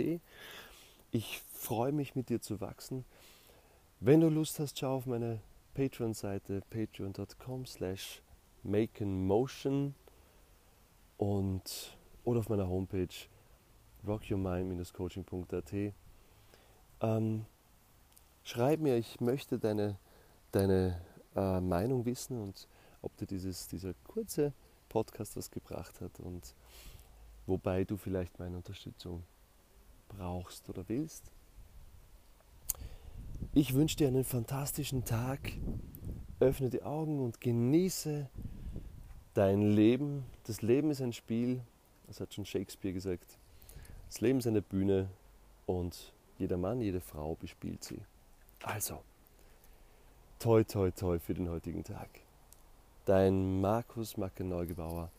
[1.12, 3.04] Ich freue mich, mit dir zu wachsen.
[4.00, 5.40] Wenn du Lust hast, schau auf meine
[5.74, 8.22] Patreon-Seite patreon.com slash
[8.62, 9.96] makeandmotion
[11.18, 13.08] und oder auf meiner Homepage
[14.06, 15.96] rockyourmind-coaching.at
[17.02, 17.46] ähm,
[18.44, 19.98] schreib mir, ich möchte deine,
[20.52, 21.02] deine
[21.36, 22.68] äh, Meinung wissen und
[23.02, 24.54] ob dir dieses, dieser kurze
[24.90, 26.56] Podcast was gebracht hat und
[27.46, 29.24] wobei du vielleicht meine Unterstützung
[30.10, 31.32] brauchst oder willst.
[33.54, 35.40] Ich wünsche dir einen fantastischen Tag.
[36.40, 38.30] Öffne die Augen und genieße
[39.34, 40.26] dein Leben.
[40.46, 41.62] Das Leben ist ein Spiel,
[42.08, 43.38] das hat schon Shakespeare gesagt.
[44.08, 45.10] Das Leben ist eine Bühne
[45.66, 48.00] und jeder Mann, jede Frau bespielt sie.
[48.64, 49.04] Also,
[50.40, 52.10] toi, toi, toi für den heutigen Tag.
[53.06, 55.12] Dein Markus Macke Neugebauer.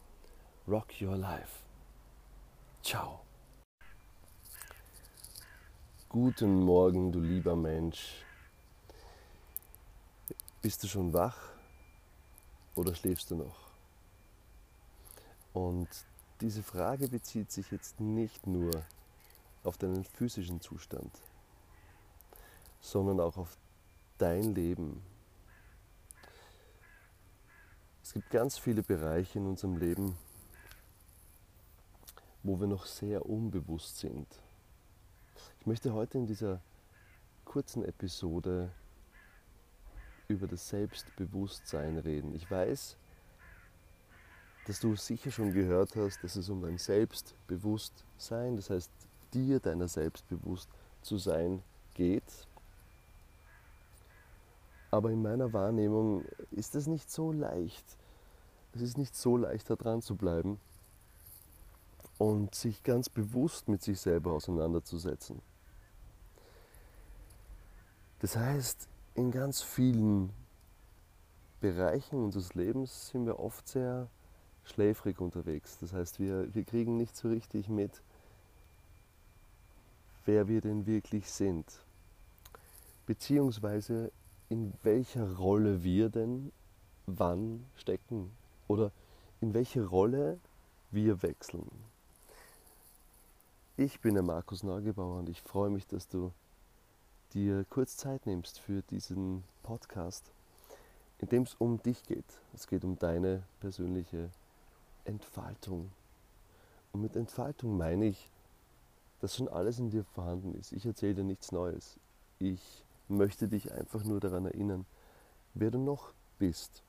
[0.66, 1.58] Rock Your Life.
[2.82, 3.20] Ciao.
[6.08, 8.24] Guten Morgen, du lieber Mensch.
[10.62, 11.38] Bist du schon wach
[12.74, 13.70] oder schläfst du noch?
[15.52, 15.88] Und
[16.40, 18.70] diese Frage bezieht sich jetzt nicht nur
[19.64, 21.12] auf deinen physischen Zustand,
[22.80, 23.56] sondern auch auf
[24.18, 25.02] dein Leben.
[28.02, 30.16] Es gibt ganz viele Bereiche in unserem Leben,
[32.42, 34.26] wo wir noch sehr unbewusst sind.
[35.60, 36.60] Ich möchte heute in dieser
[37.44, 38.72] kurzen Episode
[40.28, 42.34] über das Selbstbewusstsein reden.
[42.34, 42.96] Ich weiß,
[44.66, 48.90] dass du sicher schon gehört hast, dass es um dein Selbstbewusstsein, das heißt
[49.34, 50.68] dir deiner selbst bewusst
[51.02, 51.62] zu sein
[51.94, 52.46] geht.
[54.90, 57.84] Aber in meiner Wahrnehmung ist es nicht so leicht.
[58.72, 60.60] Es ist nicht so leicht, da dran zu bleiben
[62.18, 65.40] und sich ganz bewusst mit sich selber auseinanderzusetzen.
[68.20, 70.30] Das heißt, in ganz vielen
[71.60, 74.08] Bereichen unseres Lebens sind wir oft sehr
[74.64, 75.78] schläfrig unterwegs.
[75.80, 78.02] Das heißt, wir, wir kriegen nicht so richtig mit,
[80.26, 81.66] wer wir denn wirklich sind,
[83.06, 84.12] beziehungsweise
[84.48, 86.52] in welcher Rolle wir denn
[87.06, 88.30] wann stecken
[88.68, 88.92] oder
[89.40, 90.38] in welche Rolle
[90.90, 91.70] wir wechseln.
[93.76, 96.32] Ich bin der Markus Neugebauer und ich freue mich, dass du
[97.32, 100.30] dir kurz Zeit nimmst für diesen Podcast,
[101.18, 102.24] in dem es um dich geht.
[102.54, 104.30] Es geht um deine persönliche
[105.04, 105.90] Entfaltung.
[106.92, 108.28] Und mit Entfaltung meine ich,
[109.20, 110.72] dass schon alles in dir vorhanden ist.
[110.72, 111.98] Ich erzähle dir nichts Neues.
[112.38, 114.86] Ich möchte dich einfach nur daran erinnern,
[115.54, 116.82] wer du noch bist.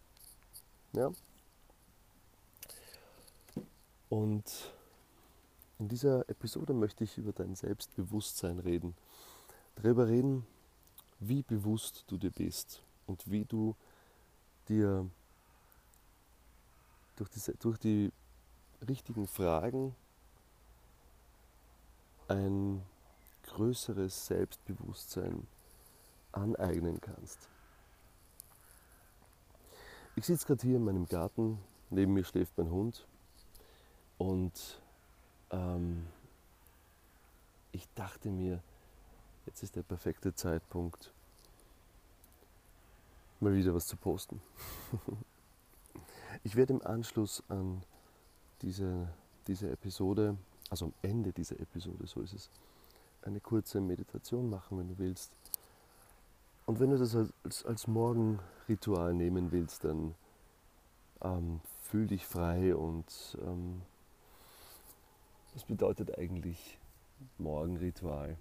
[0.94, 1.12] Ja?
[4.10, 4.72] Und
[5.80, 8.96] in dieser Episode möchte ich über dein Selbstbewusstsein reden.
[9.76, 10.46] Darüber reden,
[11.20, 13.76] wie bewusst du dir bist und wie du
[14.68, 15.10] dir
[17.16, 18.12] durch die, durch die
[18.88, 19.96] richtigen Fragen
[22.32, 22.82] ein
[23.44, 25.46] größeres Selbstbewusstsein
[26.32, 27.50] aneignen kannst.
[30.16, 33.06] Ich sitze gerade hier in meinem Garten, neben mir schläft mein Hund
[34.18, 34.82] und
[35.52, 36.08] ähm,
[37.74, 38.62] ich dachte mir,
[39.46, 41.14] jetzt ist der perfekte Zeitpunkt,
[43.42, 44.42] mal wieder was zu posten.
[46.44, 47.84] ich werde im Anschluss an
[48.62, 49.10] diese,
[49.48, 50.38] diese Episode
[50.72, 52.50] also am Ende dieser Episode, so ist es,
[53.24, 55.32] eine kurze Meditation machen, wenn du willst.
[56.66, 60.16] Und wenn du das als, als Morgenritual nehmen willst, dann
[61.22, 63.82] ähm, fühl dich frei und ähm,
[65.54, 66.80] was bedeutet eigentlich
[67.38, 68.38] Morgenritual?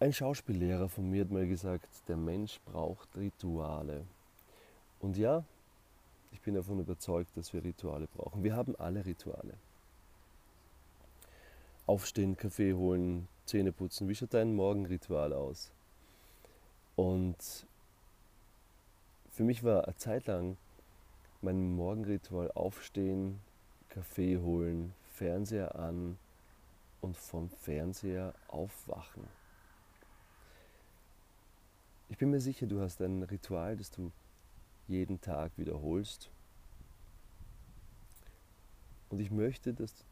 [0.00, 4.04] Ein Schauspiellehrer von mir hat mal gesagt, der Mensch braucht Rituale.
[4.98, 5.44] Und ja,
[6.32, 8.42] ich bin davon überzeugt, dass wir Rituale brauchen.
[8.42, 9.54] Wir haben alle Rituale.
[11.88, 14.08] Aufstehen, Kaffee holen, Zähne putzen.
[14.08, 15.72] Wie schaut dein Morgenritual aus?
[16.96, 17.66] Und
[19.30, 20.58] für mich war eine Zeit lang
[21.40, 23.40] mein Morgenritual aufstehen,
[23.88, 26.18] Kaffee holen, Fernseher an
[27.00, 29.24] und vom Fernseher aufwachen.
[32.10, 34.12] Ich bin mir sicher, du hast ein Ritual, das du
[34.88, 36.28] jeden Tag wiederholst.
[39.08, 40.04] Und ich möchte, dass du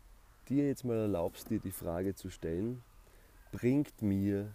[0.48, 2.82] dir jetzt mal erlaubst, dir die Frage zu stellen,
[3.52, 4.52] bringt mir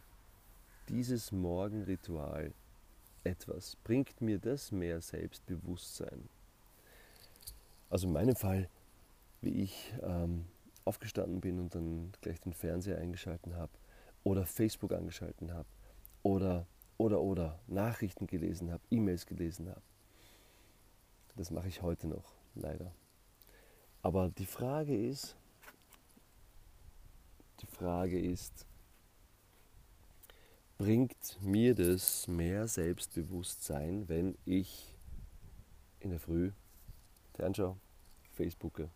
[0.90, 2.54] dieses Morgenritual
[3.24, 3.78] etwas?
[3.84, 6.30] Bringt mir das mehr Selbstbewusstsein?
[7.90, 8.70] Also in meinem Fall,
[9.42, 10.46] wie ich ähm,
[10.86, 13.72] aufgestanden bin und dann gleich den Fernseher eingeschalten habe
[14.24, 15.68] oder Facebook angeschalten habe
[16.24, 16.66] oder
[16.98, 19.82] oder oder Nachrichten gelesen habe, E-Mails gelesen habe.
[21.36, 22.92] Das mache ich heute noch, leider.
[24.04, 25.36] Aber die Frage ist,
[27.62, 28.66] die Frage ist,
[30.78, 34.94] bringt mir das mehr Selbstbewusstsein, wenn ich
[36.00, 36.52] in der Früh
[37.36, 37.78] Fernschaue,
[38.34, 38.90] Facebooke,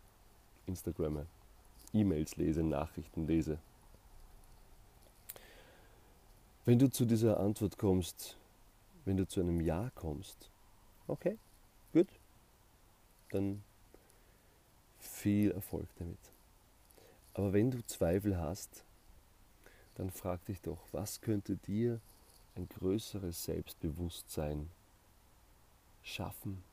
[0.66, 1.28] Instagramme,
[1.94, 3.60] E-Mails lese, Nachrichten lese,
[6.66, 8.38] wenn du zu dieser Antwort kommst,
[9.06, 10.50] wenn du zu einem Ja kommst,
[11.08, 11.38] okay,
[11.94, 12.08] gut,
[13.30, 13.64] dann
[15.00, 16.18] viel Erfolg damit.
[17.36, 18.86] Aber wenn du Zweifel hast,
[19.96, 22.00] dann frag dich doch, was könnte dir
[22.56, 24.70] ein größeres Selbstbewusstsein
[26.02, 26.64] schaffen?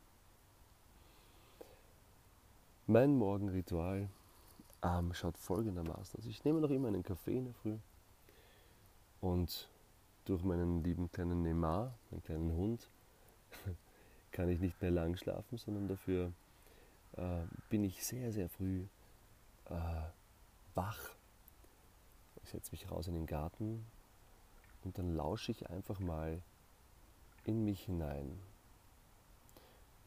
[2.87, 4.09] Mein Morgenritual
[4.85, 6.27] ähm, schaut folgendermaßen aus.
[6.27, 7.77] Ich nehme noch immer einen Kaffee in der Früh
[9.21, 9.69] und
[10.27, 12.89] durch meinen lieben kleinen Neymar, meinen kleinen Hund,
[14.31, 16.33] kann ich nicht mehr lang schlafen, sondern dafür
[17.17, 18.85] äh, bin ich sehr, sehr früh
[19.67, 20.03] äh,
[20.75, 20.99] wach.
[22.43, 23.87] Ich setze mich raus in den Garten
[24.85, 26.43] und dann lausche ich einfach mal
[27.45, 28.39] in mich hinein.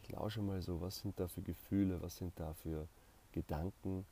[0.01, 2.88] Ich lausche mal so, was sind da für Gefühle, was sind da für
[3.32, 4.06] Gedanken,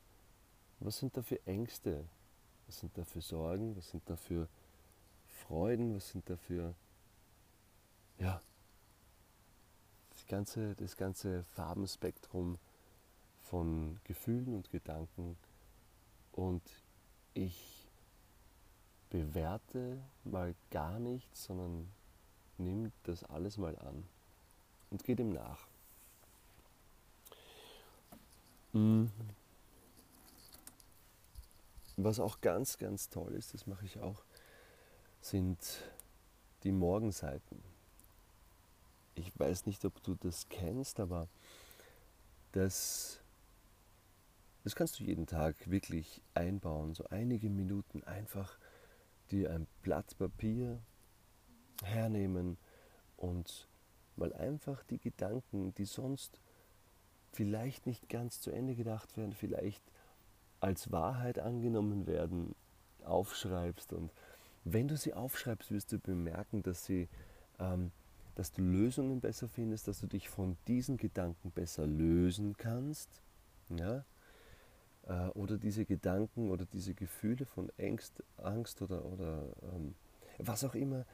[0.80, 2.04] was sind da für Ängste,
[2.66, 4.48] was sind da für Sorgen, was sind da für
[5.28, 6.74] Freuden, was sind dafür,
[8.18, 8.40] ja,
[10.10, 12.58] das ganze, das ganze Farbenspektrum
[13.42, 15.36] von Gefühlen und Gedanken
[16.34, 16.62] und
[17.34, 17.88] ich
[19.10, 21.90] bewerte mal gar nichts, sondern
[22.58, 24.04] nimm das alles mal an
[24.90, 25.66] und gehe dem nach.
[28.72, 29.10] Mhm.
[31.96, 34.24] Was auch ganz, ganz toll ist, das mache ich auch
[35.24, 35.58] sind
[36.64, 37.62] die Morgenseiten.
[39.14, 41.28] Ich weiß nicht, ob du das kennst, aber
[42.52, 43.20] das,
[44.64, 46.94] das kannst du jeden Tag wirklich einbauen.
[46.94, 48.58] So einige Minuten einfach
[49.30, 50.80] dir ein Blatt Papier
[51.82, 52.56] hernehmen
[53.16, 53.68] und
[54.16, 56.40] mal einfach die Gedanken, die sonst
[57.32, 59.82] vielleicht nicht ganz zu Ende gedacht werden, vielleicht
[60.60, 62.54] als Wahrheit angenommen werden,
[63.04, 64.10] aufschreibst und
[64.64, 67.08] wenn du sie aufschreibst, wirst du bemerken, dass, sie,
[67.58, 67.92] ähm,
[68.34, 73.20] dass du Lösungen besser findest, dass du dich von diesen Gedanken besser lösen kannst.
[73.68, 74.04] Ja?
[75.06, 79.42] Äh, oder diese Gedanken oder diese Gefühle von Angst, Angst oder, oder
[79.74, 79.94] ähm,
[80.38, 81.04] was auch immer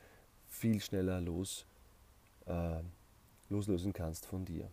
[0.48, 1.66] viel schneller los,
[2.46, 2.82] äh,
[3.48, 4.70] loslösen kannst von dir.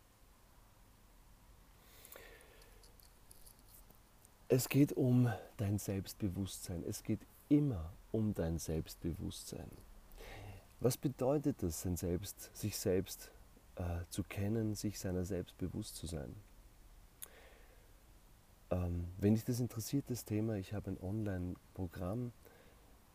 [4.50, 6.84] Es geht um dein Selbstbewusstsein.
[6.88, 9.70] Es geht immer um dein Selbstbewusstsein.
[10.80, 11.82] Was bedeutet es,
[12.54, 13.32] sich selbst
[13.76, 16.34] äh, zu kennen, sich seiner selbst bewusst zu sein?
[18.70, 22.32] Ähm, wenn dich das interessiert, das Thema, ich habe ein Online-Programm,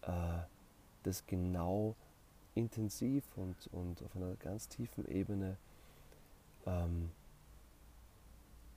[0.03, 0.39] äh,
[1.03, 1.95] das genau
[2.55, 5.57] intensiv und, und auf einer ganz tiefen Ebene
[6.67, 7.11] ähm,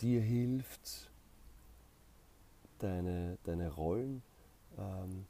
[0.01, 1.09] dir hilft,
[2.79, 4.21] deine, deine Rollen
[4.77, 5.25] ähm,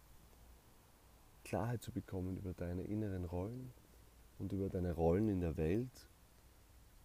[1.43, 3.71] Klarheit zu bekommen über deine inneren Rollen
[4.39, 6.09] und über deine Rollen in der Welt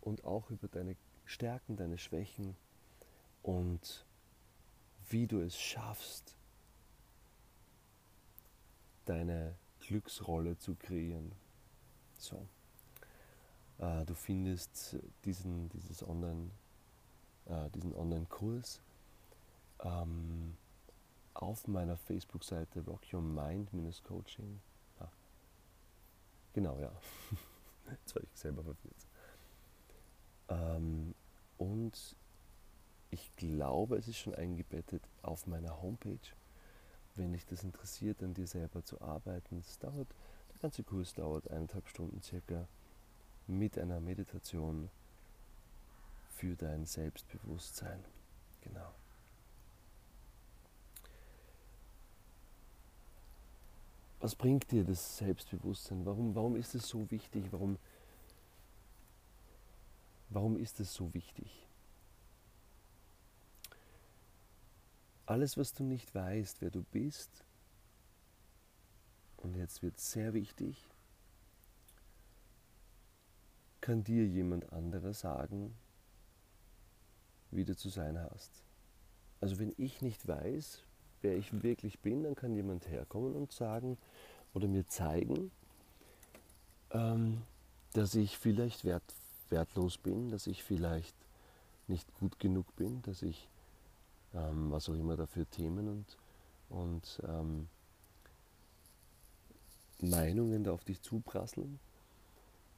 [0.01, 2.57] und auch über deine Stärken, deine Schwächen
[3.43, 4.07] und
[5.11, 6.37] wie du es schaffst,
[9.05, 11.33] deine Glücksrolle zu kreieren.
[12.19, 12.47] So.
[13.79, 16.51] Äh, du findest diesen, dieses Online,
[17.47, 18.81] äh, diesen Online-Kurs
[19.81, 20.57] ähm,
[21.35, 24.61] auf meiner Facebook-Seite Rock Your Mind-Coaching.
[25.01, 25.09] Ah.
[26.53, 26.93] Genau, ja.
[27.91, 29.07] Jetzt war ich selber verwirrt.
[30.49, 31.15] Ähm,
[31.59, 32.17] und
[33.11, 36.19] ich glaube, es ist schon eingebettet auf meiner Homepage.
[37.17, 40.09] Wenn dich das interessiert, an dir selber zu arbeiten, das dauert,
[40.53, 42.69] der ganze Kurs dauert eineinhalb Stunden circa
[43.47, 44.89] mit einer Meditation
[46.37, 48.05] für dein Selbstbewusstsein.
[48.63, 48.95] Genau.
[54.21, 56.05] Was bringt dir das Selbstbewusstsein?
[56.05, 57.45] Warum, warum ist es so wichtig?
[57.51, 57.79] Warum,
[60.29, 61.67] warum ist es so wichtig?
[65.31, 67.31] Alles, was du nicht weißt, wer du bist,
[69.37, 70.77] und jetzt wird es sehr wichtig,
[73.81, 75.73] kann dir jemand anderer sagen,
[77.53, 78.51] wie du zu sein hast.
[79.41, 80.83] Also wenn ich nicht weiß,
[81.23, 83.99] wer ich wirklich bin, dann kann jemand herkommen und sagen
[84.53, 85.53] oder mir zeigen,
[86.91, 87.41] ähm,
[87.93, 89.05] dass ich vielleicht wert,
[89.49, 91.15] wertlos bin, dass ich vielleicht
[91.87, 93.49] nicht gut genug bin, dass ich
[94.35, 96.17] ähm, was auch immer dafür Themen und,
[96.69, 97.69] und ähm,
[100.01, 101.79] Meinungen da auf dich zuprasseln.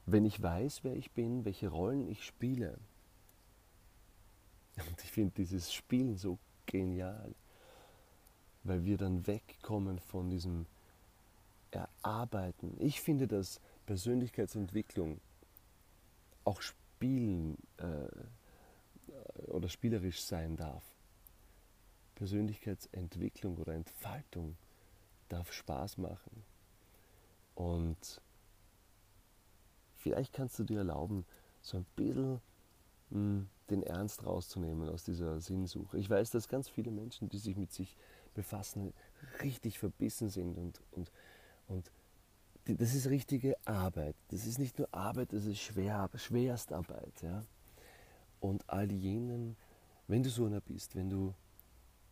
[0.06, 2.78] Wenn ich weiß, wer ich bin, welche Rollen ich spiele,
[4.88, 7.34] und ich finde dieses Spielen so genial
[8.64, 10.66] weil wir dann wegkommen von diesem
[11.70, 12.76] Erarbeiten.
[12.78, 15.20] Ich finde, dass Persönlichkeitsentwicklung
[16.44, 20.82] auch spielen äh, oder spielerisch sein darf.
[22.14, 24.56] Persönlichkeitsentwicklung oder Entfaltung
[25.28, 26.44] darf Spaß machen.
[27.54, 28.20] Und
[29.96, 31.24] vielleicht kannst du dir erlauben,
[31.60, 32.40] so ein bisschen
[33.10, 35.98] hm, den Ernst rauszunehmen aus dieser Sinnsuche.
[35.98, 37.96] Ich weiß, dass ganz viele Menschen, die sich mit sich
[38.34, 38.92] befassen,
[39.42, 41.10] richtig verbissen sind und, und,
[41.68, 41.90] und
[42.66, 44.14] die, das ist richtige Arbeit.
[44.28, 47.22] Das ist nicht nur Arbeit, das ist schwer, Schwerstarbeit.
[47.22, 47.44] Ja?
[48.40, 49.56] Und all jenen,
[50.06, 51.34] wenn du so einer bist, wenn du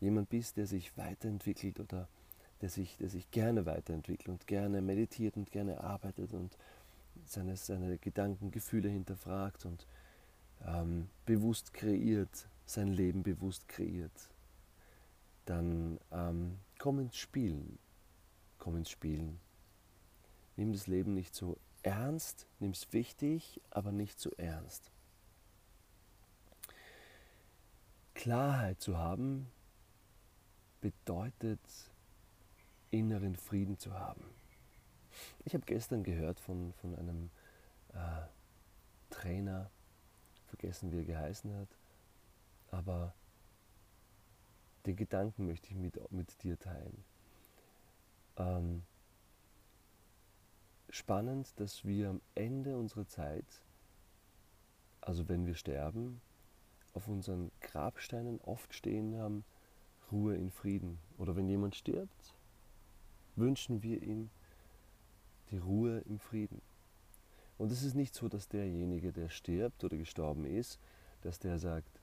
[0.01, 2.09] jemand bist, der sich weiterentwickelt oder
[2.61, 6.57] der sich, der sich gerne weiterentwickelt und gerne meditiert und gerne arbeitet und
[7.27, 9.87] seine, seine Gedanken, Gefühle hinterfragt und
[10.67, 14.31] ähm, bewusst kreiert, sein Leben bewusst kreiert,
[15.47, 17.79] dann ähm, komm ins Spielen.
[18.59, 19.41] Komm ins Spielen.
[20.57, 24.91] Nimm das Leben nicht so ernst, nimm es wichtig, aber nicht so ernst.
[28.15, 29.47] Klarheit zu haben
[30.81, 31.61] bedeutet
[32.91, 34.25] inneren Frieden zu haben.
[35.45, 37.31] Ich habe gestern gehört von, von einem
[37.93, 38.23] äh,
[39.11, 39.71] Trainer,
[40.47, 41.69] vergessen wie er geheißen hat,
[42.71, 43.15] aber
[44.87, 47.05] den Gedanken möchte ich mit, mit dir teilen.
[48.37, 48.83] Ähm,
[50.89, 53.63] spannend, dass wir am Ende unserer Zeit,
[55.01, 56.21] also wenn wir sterben,
[56.95, 59.45] auf unseren Grabsteinen oft stehen haben,
[60.13, 60.99] Ruhe in Frieden.
[61.19, 62.35] Oder wenn jemand stirbt,
[63.37, 64.31] wünschen wir ihm
[65.51, 66.61] die Ruhe im Frieden.
[67.59, 70.79] Und es ist nicht so, dass derjenige, der stirbt oder gestorben ist,
[71.23, 72.01] dass der sagt,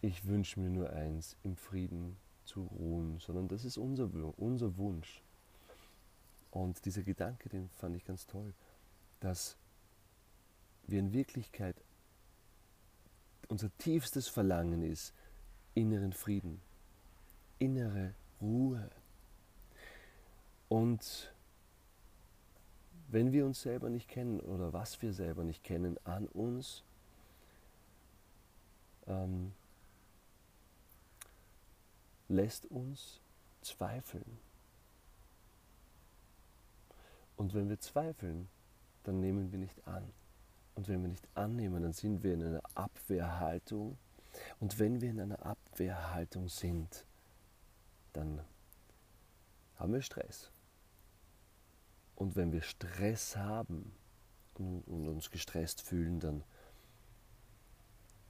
[0.00, 5.22] ich wünsche mir nur eins, im Frieden zu ruhen, sondern das ist unser, unser Wunsch.
[6.50, 8.52] Und dieser Gedanke, den fand ich ganz toll,
[9.20, 9.56] dass
[10.86, 11.76] wir in Wirklichkeit
[13.48, 15.14] unser tiefstes Verlangen ist,
[15.74, 16.60] inneren Frieden,
[17.58, 18.90] innere Ruhe.
[20.68, 21.32] Und
[23.08, 26.82] wenn wir uns selber nicht kennen oder was wir selber nicht kennen an uns,
[29.06, 29.52] ähm,
[32.28, 33.20] lässt uns
[33.60, 34.38] zweifeln.
[37.36, 38.48] Und wenn wir zweifeln,
[39.04, 40.04] dann nehmen wir nicht an.
[40.74, 43.96] Und wenn wir nicht annehmen, dann sind wir in einer Abwehrhaltung.
[44.60, 47.04] Und wenn wir in einer Abwehrhaltung sind,
[48.14, 48.40] dann
[49.76, 50.50] haben wir Stress.
[52.14, 53.92] Und wenn wir Stress haben
[54.54, 56.44] und, uns gestresst fühlen, dann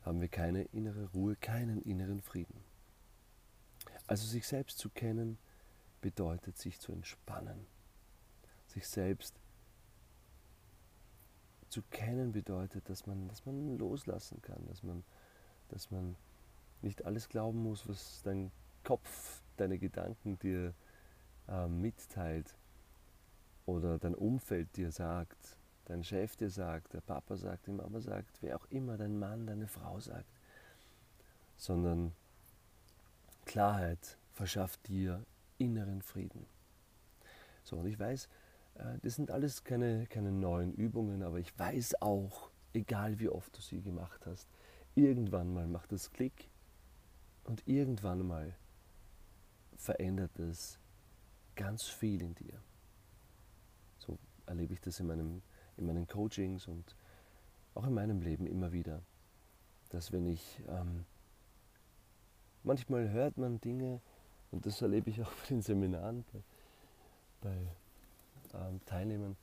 [0.03, 2.63] haben wir keine innere Ruhe, keinen inneren Frieden.
[4.07, 5.39] Also sich selbst zu kennen
[6.01, 7.67] bedeutet sich zu entspannen.
[8.67, 9.35] Sich selbst
[11.69, 15.05] zu kennen bedeutet, dass man, dass man loslassen kann, dass man,
[15.69, 16.17] dass man
[16.83, 20.75] nicht alles glauben muss, was dein Kopf, deine Gedanken dir
[21.49, 22.55] äh, mitteilt,
[23.67, 28.43] oder dein Umfeld dir sagt, dein Chef dir sagt, der Papa sagt, die Mama sagt,
[28.43, 30.29] wer auch immer, dein Mann, deine Frau sagt,
[31.57, 32.13] sondern
[33.47, 35.25] Klarheit verschafft dir
[35.59, 36.47] inneren Frieden.
[37.63, 38.29] So, und ich weiß,
[38.75, 43.57] äh, das sind alles keine, keine neuen Übungen, aber ich weiß auch, egal wie oft
[43.57, 44.49] du sie gemacht hast,
[44.95, 46.49] irgendwann mal macht es Klick
[47.45, 48.55] und irgendwann mal
[49.85, 50.79] verändert es
[51.57, 52.59] ganz viel in dir.
[53.99, 55.43] So erlebe ich das in, meinem,
[55.77, 56.97] in meinen Coachings und
[57.75, 59.03] auch in meinem Leben immer wieder,
[59.91, 61.05] dass wenn ich, ähm,
[62.63, 64.01] manchmal hört man Dinge,
[64.51, 66.43] und das erlebe ich auch bei den Seminaren, bei,
[68.53, 69.37] bei ähm, Teilnehmern,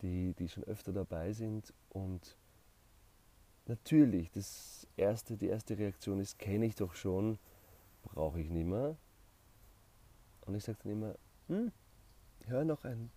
[0.00, 2.36] die, die schon öfter dabei sind und
[3.66, 7.38] natürlich, das erste, die erste Reaktion ist, kenne ich doch schon,
[8.02, 8.96] brauche ich nicht mehr.
[10.46, 11.14] Und ich sage dann immer,
[11.48, 11.72] hm,
[12.46, 13.10] hör noch ein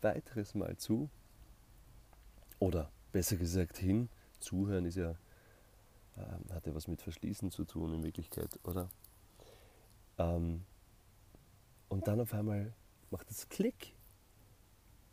[0.00, 1.08] weiteres Mal zu.
[2.58, 4.08] Oder besser gesagt hin,
[4.40, 5.10] zuhören ist ja,
[6.16, 8.88] äh, hat ja was mit Verschließen zu tun in Wirklichkeit, oder?
[10.18, 10.64] Ähm,
[11.88, 12.72] und dann auf einmal
[13.10, 13.94] macht es Klick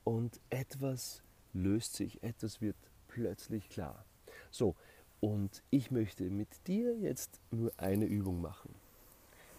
[0.04, 1.22] und etwas
[1.54, 4.06] löst sich, etwas wird plötzlich klar.
[4.50, 4.76] So,
[5.20, 8.74] und ich möchte mit dir jetzt nur eine Übung machen.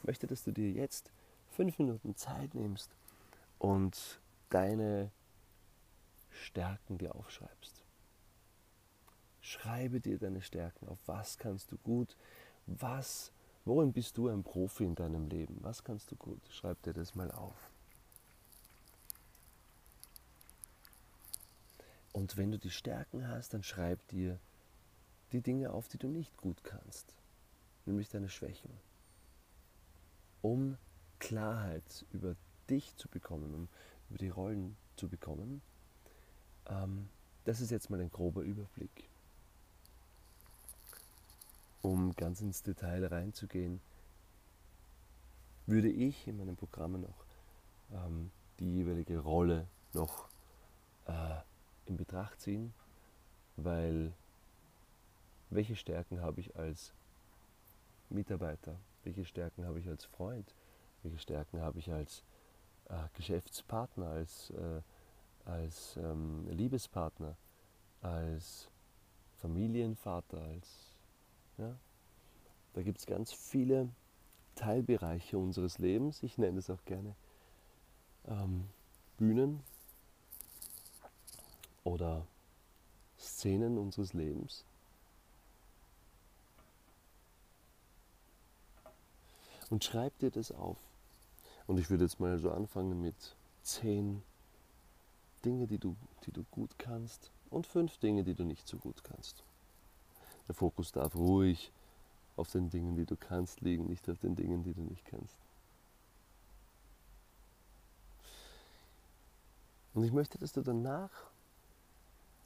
[0.01, 1.13] Ich möchte, dass du dir jetzt
[1.53, 2.91] fünf Minuten Zeit nimmst
[3.59, 5.11] und deine
[6.31, 7.83] Stärken dir aufschreibst.
[9.41, 10.99] Schreibe dir deine Stärken auf.
[11.07, 12.17] Was kannst du gut?
[12.67, 13.33] Was,
[13.65, 15.59] worin bist du ein Profi in deinem Leben?
[15.61, 16.41] Was kannst du gut?
[16.51, 17.71] Schreib dir das mal auf.
[22.13, 24.39] Und wenn du die Stärken hast, dann schreib dir
[25.33, 27.15] die Dinge auf, die du nicht gut kannst,
[27.87, 28.71] nämlich deine Schwächen,
[30.43, 30.77] um
[31.23, 32.35] Klarheit über
[32.69, 33.69] dich zu bekommen, um
[34.11, 35.63] über die Rollen zu bekommen.
[36.67, 37.09] Ähm,
[37.45, 39.09] das ist jetzt mal ein grober Überblick.
[41.81, 43.81] Um ganz ins Detail reinzugehen,
[45.67, 47.25] würde ich in meinen Programmen noch
[47.93, 50.29] ähm, die jeweilige Rolle noch
[51.07, 51.41] äh,
[51.87, 52.75] in Betracht ziehen,
[53.57, 54.13] weil
[55.51, 56.93] welche Stärken habe ich als
[58.11, 60.53] Mitarbeiter, welche Stärken habe ich als Freund,
[61.03, 62.23] welche Stärken habe ich als
[62.89, 64.81] äh, Geschäftspartner, als, äh,
[65.45, 67.37] als ähm, Liebespartner,
[68.01, 68.69] als
[69.39, 70.69] Familienvater, als
[71.59, 71.75] ja,
[72.75, 73.89] da gibt es ganz viele
[74.55, 76.23] Teilbereiche unseres Lebens.
[76.23, 77.15] Ich nenne es auch gerne
[78.27, 78.69] ähm,
[79.19, 79.63] Bühnen
[81.85, 82.27] oder
[83.19, 84.65] Szenen unseres Lebens,
[89.73, 90.77] und schreib dir das auf.
[91.73, 94.23] Und ich würde jetzt mal so anfangen mit zehn
[95.43, 95.97] Dinge, die du,
[96.27, 99.43] die du gut kannst und fünf Dinge, die du nicht so gut kannst.
[100.49, 101.73] Der Fokus darf ruhig
[102.37, 105.39] auf den Dingen, die du kannst, liegen, nicht auf den Dingen, die du nicht kannst.
[109.95, 111.31] Und ich möchte, dass du danach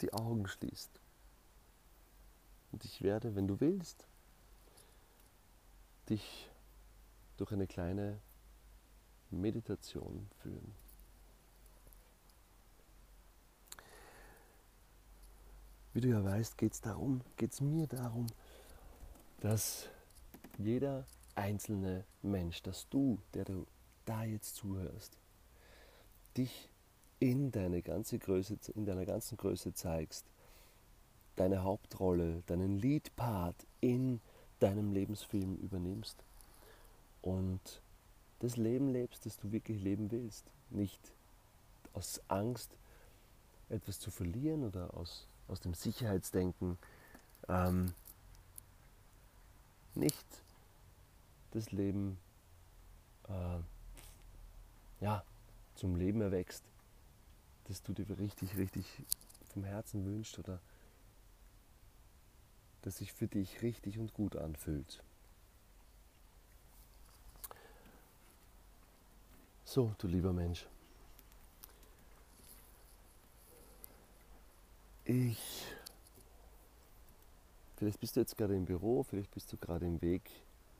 [0.02, 1.00] die Augen schließt.
[2.70, 4.06] Und ich werde, wenn du willst,
[6.08, 6.48] dich
[7.38, 8.20] durch eine kleine
[9.30, 10.74] Meditation führen.
[15.92, 18.26] Wie du ja weißt, geht es darum, geht es mir darum,
[19.40, 19.88] dass
[20.58, 23.66] jeder einzelne Mensch, dass du, der du
[24.04, 25.16] da jetzt zuhörst,
[26.36, 26.68] dich
[27.18, 30.26] in, deine ganze Größe, in deiner ganzen Größe zeigst,
[31.36, 34.20] deine Hauptrolle, deinen Lead-Part in
[34.58, 36.22] deinem Lebensfilm übernimmst
[37.22, 37.82] und
[38.40, 40.44] das Leben lebst, das du wirklich leben willst.
[40.70, 41.00] Nicht
[41.92, 42.70] aus Angst,
[43.68, 46.78] etwas zu verlieren oder aus, aus dem Sicherheitsdenken.
[47.48, 47.92] Ähm,
[49.94, 50.26] nicht
[51.52, 52.18] das Leben
[53.28, 53.58] äh,
[55.00, 55.24] ja,
[55.74, 56.62] zum Leben erwächst,
[57.64, 58.84] das du dir richtig, richtig
[59.52, 60.60] vom Herzen wünschst oder
[62.82, 65.02] das sich für dich richtig und gut anfühlt.
[69.68, 70.64] So, du lieber Mensch.
[75.04, 75.66] Ich.
[77.76, 80.22] Vielleicht bist du jetzt gerade im Büro, vielleicht bist du gerade im Weg,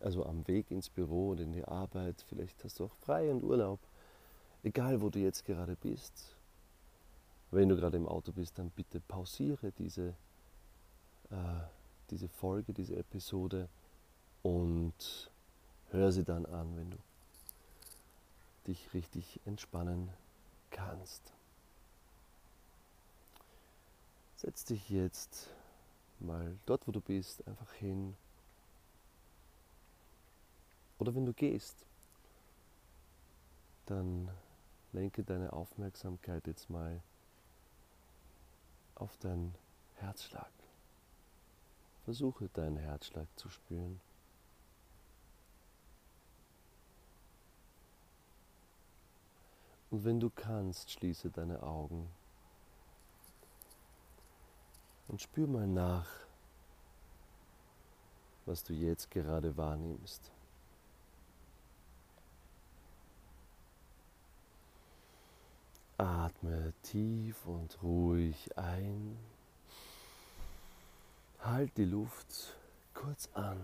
[0.01, 3.43] also am Weg ins Büro und in die Arbeit, vielleicht hast du auch frei und
[3.43, 3.81] Urlaub.
[4.63, 6.37] Egal, wo du jetzt gerade bist.
[7.51, 10.15] Wenn du gerade im Auto bist, dann bitte pausiere diese,
[11.31, 11.61] äh,
[12.11, 13.69] diese Folge, diese Episode
[14.43, 15.29] und
[15.91, 16.99] hör sie dann an, wenn du
[18.67, 20.11] dich richtig entspannen
[20.71, 21.33] kannst.
[24.37, 25.49] Setz dich jetzt
[26.21, 28.17] mal dort, wo du bist, einfach hin.
[30.99, 31.77] Oder wenn du gehst,
[33.87, 34.31] dann
[34.93, 37.01] lenke deine Aufmerksamkeit jetzt mal
[38.95, 39.55] auf deinen
[39.97, 40.51] Herzschlag.
[42.05, 44.01] Versuche deinen Herzschlag zu spüren.
[49.91, 52.09] Und wenn du kannst, schließe deine Augen
[55.09, 56.09] und spür mal nach,
[58.45, 60.31] was du jetzt gerade wahrnimmst.
[65.99, 69.17] Atme tief und ruhig ein.
[71.41, 72.55] Halt die Luft
[72.93, 73.59] kurz an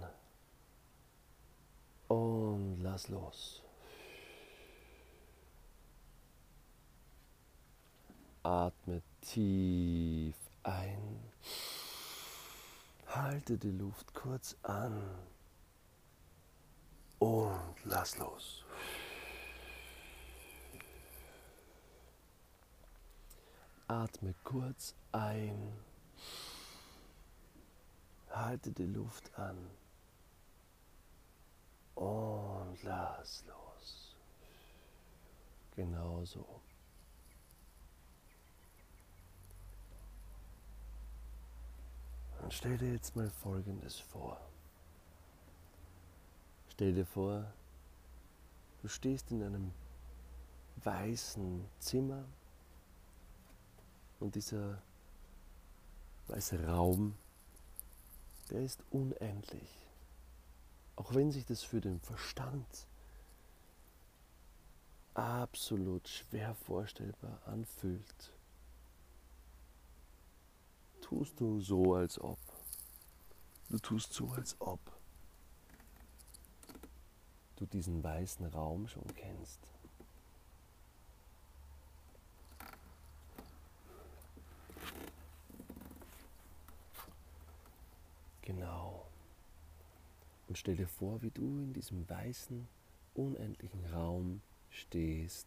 [2.09, 3.63] und lass los.
[8.45, 10.35] Atme tief
[10.65, 11.21] ein.
[13.07, 15.01] Halte die Luft kurz an
[17.21, 18.65] und lass los.
[23.87, 25.73] Atme kurz ein.
[28.31, 29.71] Halte die Luft an
[31.95, 34.17] und lass los.
[35.77, 36.61] Genauso.
[42.43, 44.41] Und stell dir jetzt mal Folgendes vor.
[46.69, 47.53] Stell dir vor,
[48.83, 49.73] du stehst in einem
[50.83, 52.25] weißen Zimmer
[54.19, 54.83] und dieser
[56.27, 57.17] weiße Raum,
[58.51, 59.87] der ist unendlich.
[60.97, 62.87] Auch wenn sich das für den Verstand
[65.15, 68.33] absolut schwer vorstellbar anfühlt,
[71.13, 72.39] tust du so, als ob.
[73.69, 74.81] Du tust so, als ob
[77.57, 79.61] du diesen weißen Raum schon kennst.
[88.41, 89.07] Genau.
[90.49, 92.67] Und stell dir vor, wie du in diesem weißen,
[93.15, 94.41] unendlichen Raum
[94.71, 95.47] stehst,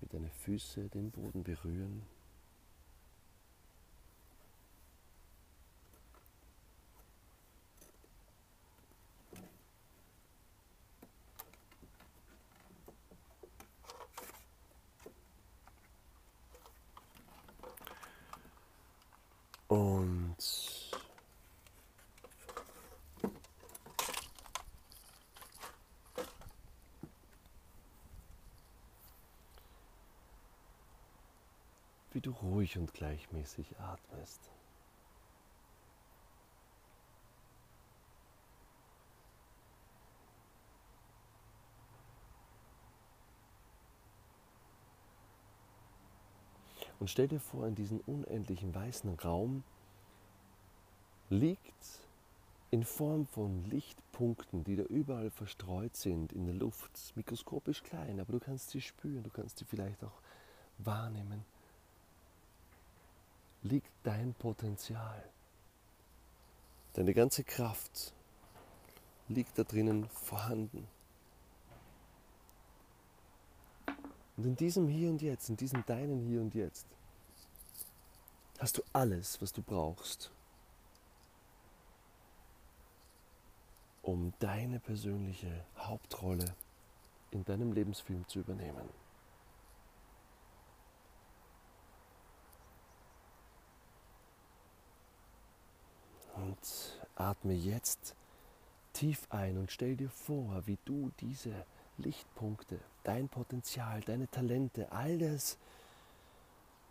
[0.00, 2.02] wie deine Füße den Boden berühren.
[32.12, 34.50] Wie du ruhig und gleichmäßig atmest.
[47.00, 49.64] Und stell dir vor, in diesem unendlichen weißen Raum
[51.30, 51.98] liegt
[52.70, 58.32] in Form von Lichtpunkten, die da überall verstreut sind in der Luft, mikroskopisch klein, aber
[58.32, 60.20] du kannst sie spüren, du kannst sie vielleicht auch
[60.78, 61.44] wahrnehmen
[63.62, 65.22] liegt dein Potenzial.
[66.94, 68.12] Deine ganze Kraft
[69.28, 70.86] liegt da drinnen vorhanden.
[74.40, 76.86] Und in diesem Hier und Jetzt, in diesem deinen Hier und Jetzt,
[78.58, 80.32] hast du alles, was du brauchst,
[84.00, 86.54] um deine persönliche Hauptrolle
[87.32, 88.88] in deinem Lebensfilm zu übernehmen.
[96.36, 98.16] Und atme jetzt
[98.94, 101.66] tief ein und stell dir vor, wie du diese
[102.00, 105.58] Lichtpunkte, dein Potenzial, deine Talente, all das,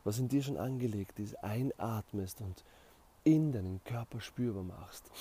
[0.04, 2.64] was in dir schon angelegt ist, einatmest und
[3.24, 5.12] in deinen Körper spürbar machst.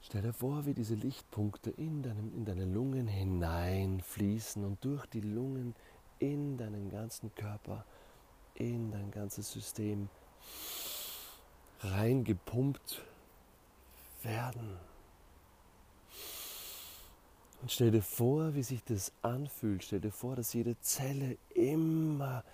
[0.00, 5.20] Stell dir vor, wie diese Lichtpunkte in, deinem, in deine Lungen hineinfließen und durch die
[5.20, 5.74] Lungen
[6.18, 7.84] in deinen ganzen Körper,
[8.54, 10.08] in dein ganzes System
[11.80, 13.02] reingepumpt
[14.22, 14.87] werden.
[17.60, 19.84] Und stell dir vor, wie sich das anfühlt.
[19.84, 22.44] Stell dir vor, dass jede Zelle immer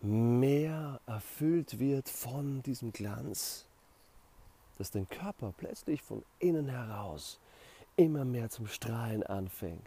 [0.00, 3.66] mehr erfüllt wird von diesem Glanz.
[4.78, 7.38] Dass dein Körper plötzlich von innen heraus
[7.96, 9.82] immer mehr zum Strahlen anfängt.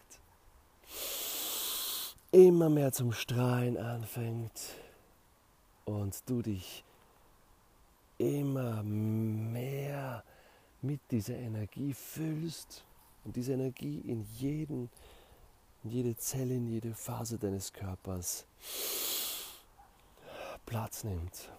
[2.32, 4.76] Immer mehr zum Strahlen anfängt
[5.86, 6.84] und du dich
[8.18, 10.24] immer mehr
[10.82, 12.84] mit dieser Energie füllst
[13.24, 14.90] und diese Energie in jeden,
[15.84, 18.46] in jede Zelle, in jede Phase deines Körpers
[20.66, 21.50] Platz nimmt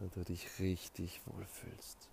[0.00, 2.08] und du dich richtig wohlfühlst.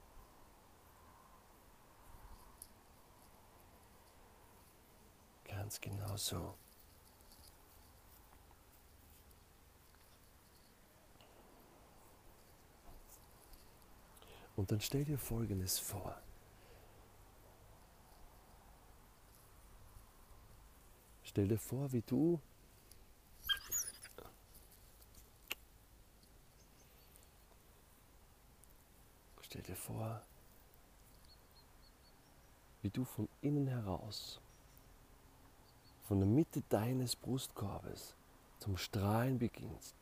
[5.48, 6.56] Ganz genau so.
[14.56, 16.20] Und dann stell dir Folgendes vor.
[21.36, 22.40] Stell dir vor, wie du
[29.42, 30.22] Stell dir vor,
[32.84, 34.40] wie du von innen heraus,
[36.08, 38.16] von der Mitte deines Brustkorbes
[38.60, 39.96] zum Strahlen beginnst.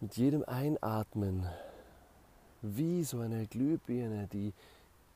[0.00, 1.48] Mit jedem Einatmen
[2.60, 4.52] wie so eine Glühbirne, die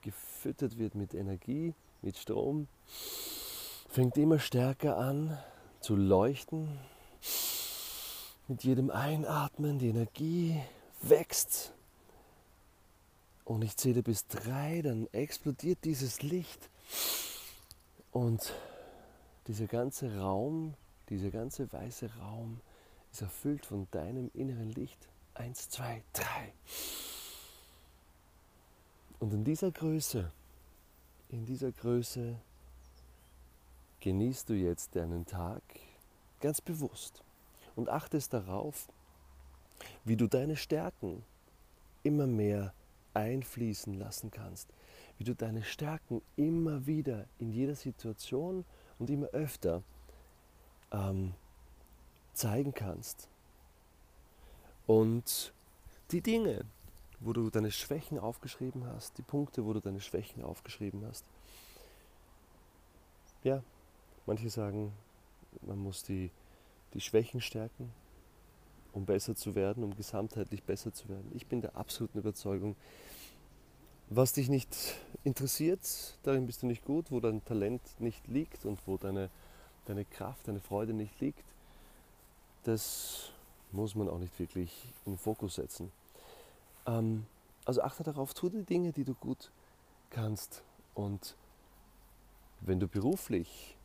[0.01, 2.69] gefüttert wird mit Energie, mit Strom,
[3.89, 5.39] fängt immer stärker an
[5.81, 6.79] zu leuchten.
[8.49, 10.61] Mit jedem Einatmen die Energie
[11.01, 11.73] wächst.
[13.45, 16.71] Und ich zähle bis drei, dann explodiert dieses Licht.
[18.13, 18.53] Und
[19.47, 20.75] dieser ganze Raum,
[21.09, 22.61] dieser ganze weiße Raum
[23.11, 25.09] ist erfüllt von deinem inneren Licht.
[25.35, 26.53] Eins, zwei, drei.
[29.19, 30.31] Und in dieser Größe,
[31.33, 32.37] in dieser Größe.
[34.01, 35.63] Genießt du jetzt deinen Tag?
[36.41, 37.23] Ganz bewusst.
[37.75, 38.89] Und achtest darauf,
[40.05, 41.25] wie du deine Stärken
[42.03, 42.75] immer mehr
[43.15, 44.69] einfließen lassen kannst,
[45.17, 48.65] wie du deine Stärken immer wieder in jeder Situation
[48.99, 49.83] und immer öfter
[50.91, 51.35] ähm,
[52.35, 53.29] zeigen kannst.
[54.87, 55.55] Und
[56.11, 56.65] die Dinge,
[57.25, 61.25] wo du deine Schwächen aufgeschrieben hast, die Punkte, wo du deine Schwächen aufgeschrieben hast,
[63.45, 63.63] ja,
[64.27, 64.93] manche sagen,
[65.63, 66.31] man muss die,
[66.95, 67.93] die Schwächen stärken,
[68.93, 71.31] um besser zu werden, um gesamtheitlich besser zu werden.
[71.35, 72.77] Ich bin der absoluten Überzeugung,
[74.11, 74.77] was dich nicht
[75.25, 79.31] interessiert, darin bist du nicht gut, wo dein Talent nicht liegt und wo deine,
[79.87, 81.45] deine Kraft, deine Freude nicht liegt,
[82.65, 83.31] das
[83.71, 85.91] muss man auch nicht wirklich in den Fokus setzen.
[86.87, 87.27] Ähm,
[87.65, 89.51] also achte darauf, tu die Dinge, die du gut
[90.11, 90.63] kannst.
[90.95, 91.37] Und
[92.61, 93.77] wenn du beruflich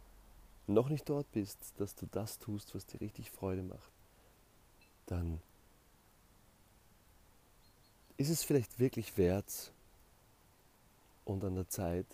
[0.67, 3.91] noch nicht dort bist, dass du das tust, was dir richtig Freude macht,
[5.05, 5.39] dann
[8.17, 9.71] ist es vielleicht wirklich wert
[11.23, 12.07] und an der Zeit,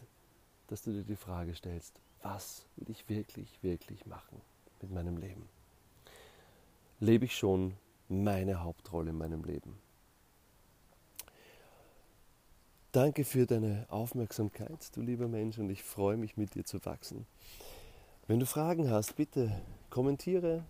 [0.67, 4.41] dass du dir die Frage stellst, was will ich wirklich, wirklich machen
[4.81, 5.47] mit meinem Leben?
[6.99, 7.75] Lebe ich schon
[8.09, 9.82] meine Hauptrolle in meinem Leben?
[12.93, 17.25] Danke für deine Aufmerksamkeit, du lieber Mensch, und ich freue mich, mit dir zu wachsen.
[18.27, 20.63] Wenn du Fragen hast, bitte kommentiere,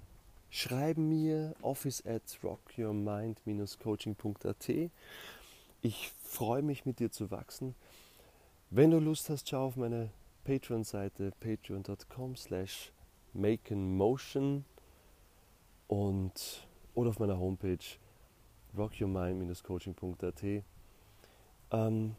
[0.50, 4.70] schreibe mir office at rockyourmind-coaching.at.
[5.82, 7.76] Ich freue mich, mit dir zu wachsen.
[8.70, 10.10] Wenn du Lust hast, schau auf meine
[10.46, 12.94] Patreon-Seite patreon.com slash
[13.34, 14.64] makeandmotion
[15.90, 16.66] und
[16.96, 17.84] oder auf meiner Homepage
[18.78, 20.64] rockyourmind-coaching.at.
[21.74, 22.16] Ähm,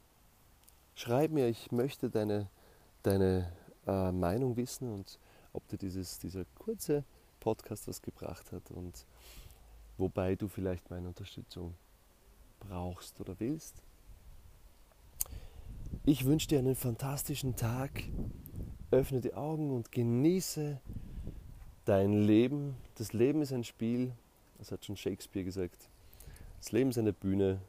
[0.96, 2.48] schreib mir, ich möchte deine,
[3.04, 3.52] deine
[3.86, 5.18] äh, Meinung wissen und
[5.52, 7.04] ob dir dieses, dieser kurze
[7.38, 9.06] Podcast was gebracht hat und
[9.96, 11.74] wobei du vielleicht meine Unterstützung
[12.58, 13.82] brauchst oder willst.
[16.04, 18.02] Ich wünsche dir einen fantastischen Tag.
[18.90, 20.80] Öffne die Augen und genieße
[21.84, 22.76] dein Leben.
[22.96, 24.12] Das Leben ist ein Spiel,
[24.58, 25.88] das hat schon Shakespeare gesagt.
[26.58, 27.60] Das Leben ist eine Bühne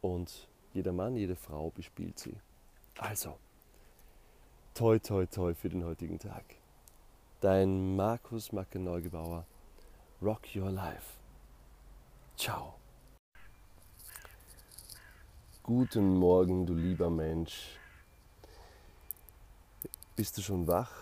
[0.00, 0.48] und
[0.78, 2.36] jeder Mann, jede Frau bespielt sie.
[2.98, 3.36] Also,
[4.74, 6.44] toi, toi, toi für den heutigen Tag.
[7.40, 9.44] Dein Markus Macke Neugebauer.
[10.22, 11.18] Rock Your Life.
[12.36, 12.74] Ciao.
[15.64, 17.76] Guten Morgen, du lieber Mensch.
[20.14, 20.92] Bist du schon wach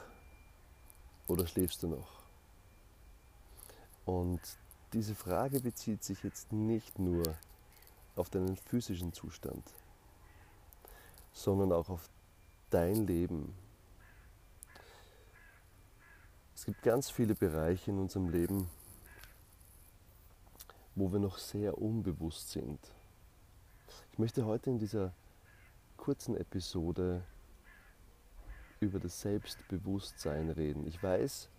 [1.26, 2.22] oder schläfst du noch?
[4.06, 4.40] Und
[4.94, 7.22] diese Frage bezieht sich jetzt nicht nur
[8.16, 9.62] auf deinen physischen Zustand,
[11.32, 12.08] sondern auch auf
[12.70, 13.54] dein Leben,
[16.54, 18.68] es gibt ganz viele Bereiche in unserem Leben,
[20.94, 22.80] wo wir noch sehr unbewusst sind.
[24.12, 25.12] Ich möchte heute in dieser
[25.98, 27.22] kurzen Episode
[28.80, 30.86] über das Selbstbewusstsein reden.
[30.86, 31.50] Ich weiß,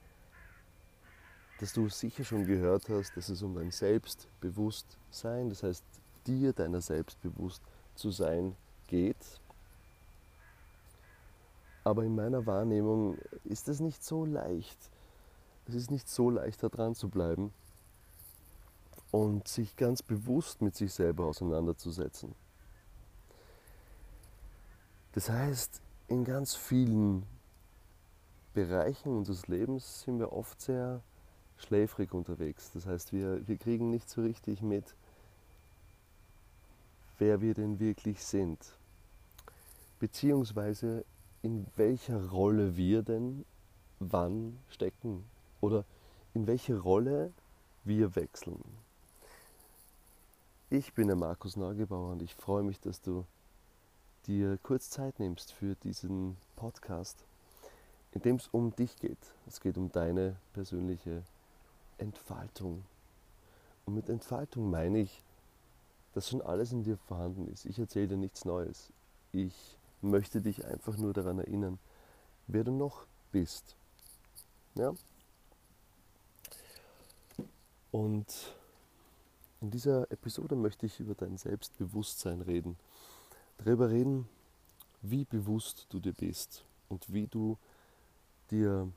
[1.60, 5.84] dass du sicher schon gehört hast, dass es um dein Selbstbewusstsein, das heißt
[6.28, 7.64] dir deiner selbst bewusst
[7.96, 8.56] zu sein
[8.88, 9.16] geht.
[11.84, 14.78] Aber in meiner Wahrnehmung ist es nicht so leicht.
[15.68, 17.54] Es ist nicht so leicht, da dran zu bleiben
[19.12, 22.36] und sich ganz bewusst mit sich selber auseinanderzusetzen.
[25.14, 27.26] Das heißt, in ganz vielen
[28.54, 31.02] Bereichen unseres Lebens sind wir oft sehr
[31.58, 32.72] schläfrig unterwegs.
[32.74, 34.96] Das heißt, wir, wir kriegen nicht so richtig mit,
[37.18, 38.60] wer wir denn wirklich sind.
[40.00, 41.06] Beziehungsweise
[41.42, 43.46] in welcher Rolle wir denn
[44.00, 45.24] wann stecken
[45.62, 45.86] oder
[46.34, 47.32] in welche Rolle
[47.84, 48.64] wir wechseln.
[50.70, 53.26] Ich bin der Markus Neugebauer und ich freue mich, dass du
[54.28, 57.24] dir kurz Zeit nimmst für diesen Podcast,
[58.12, 59.18] in dem es um dich geht.
[59.48, 61.24] Es geht um deine persönliche
[61.98, 62.84] Entfaltung.
[63.86, 65.24] Und mit Entfaltung meine ich,
[66.18, 67.66] dass schon alles in dir vorhanden ist.
[67.66, 68.92] Ich erzähle dir nichts Neues.
[69.32, 71.78] Ich möchte dich einfach nur daran erinnern,
[72.48, 73.76] wer du noch bist.
[74.74, 74.96] Ja?
[77.92, 78.56] Und
[79.62, 82.80] in dieser Episode möchte ich über dein Selbstbewusstsein reden.
[83.60, 84.28] Darüber reden,
[85.04, 87.60] wie bewusst du dir bist und wie du
[88.50, 88.92] dir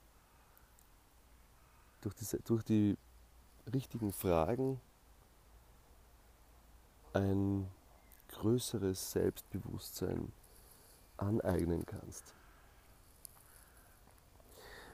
[2.00, 2.96] durch, diese, durch die
[3.70, 4.80] richtigen Fragen
[7.12, 7.68] ein
[8.28, 10.32] größeres Selbstbewusstsein
[11.16, 12.34] aneignen kannst.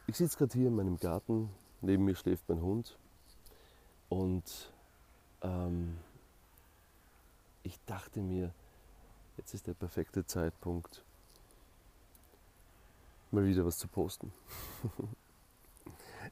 [0.06, 1.50] Ich sitze gerade hier in meinem Garten,
[1.80, 2.96] neben mir schläft mein Hund
[4.08, 4.72] und
[5.42, 5.98] ähm,
[7.62, 8.52] ich dachte mir,
[9.36, 11.02] jetzt ist der perfekte Zeitpunkt,
[13.30, 14.32] mal wieder was zu posten.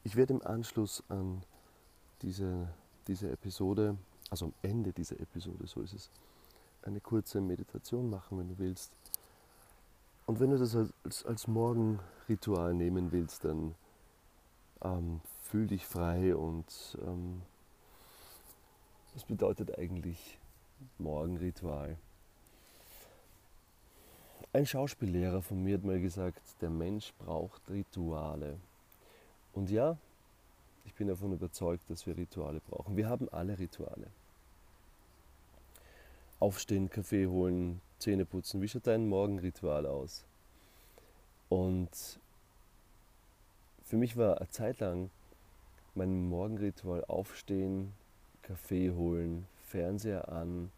[0.03, 1.41] Ich werde im Anschluss an
[2.21, 2.67] diese,
[3.07, 3.97] diese Episode,
[4.29, 6.09] also am Ende dieser Episode, so ist es,
[6.83, 8.91] eine kurze Meditation machen, wenn du willst.
[10.25, 13.75] Und wenn du das als, als Morgenritual nehmen willst, dann
[14.81, 17.41] ähm, fühl dich frei und ähm,
[19.13, 20.39] was bedeutet eigentlich
[20.97, 21.97] Morgenritual?
[24.51, 28.57] Ein Schauspiellehrer von mir hat mal gesagt, der Mensch braucht Rituale.
[29.53, 29.97] Und ja,
[30.85, 32.95] ich bin davon überzeugt, dass wir Rituale brauchen.
[32.95, 34.07] Wir haben alle Rituale.
[36.39, 38.61] Aufstehen, Kaffee holen, Zähne putzen.
[38.61, 40.25] Wie schaut dein Morgenritual aus?
[41.49, 42.19] Und
[43.83, 45.09] für mich war eine Zeit lang
[45.95, 47.93] mein Morgenritual aufstehen,
[48.41, 50.71] Kaffee holen, Fernseher an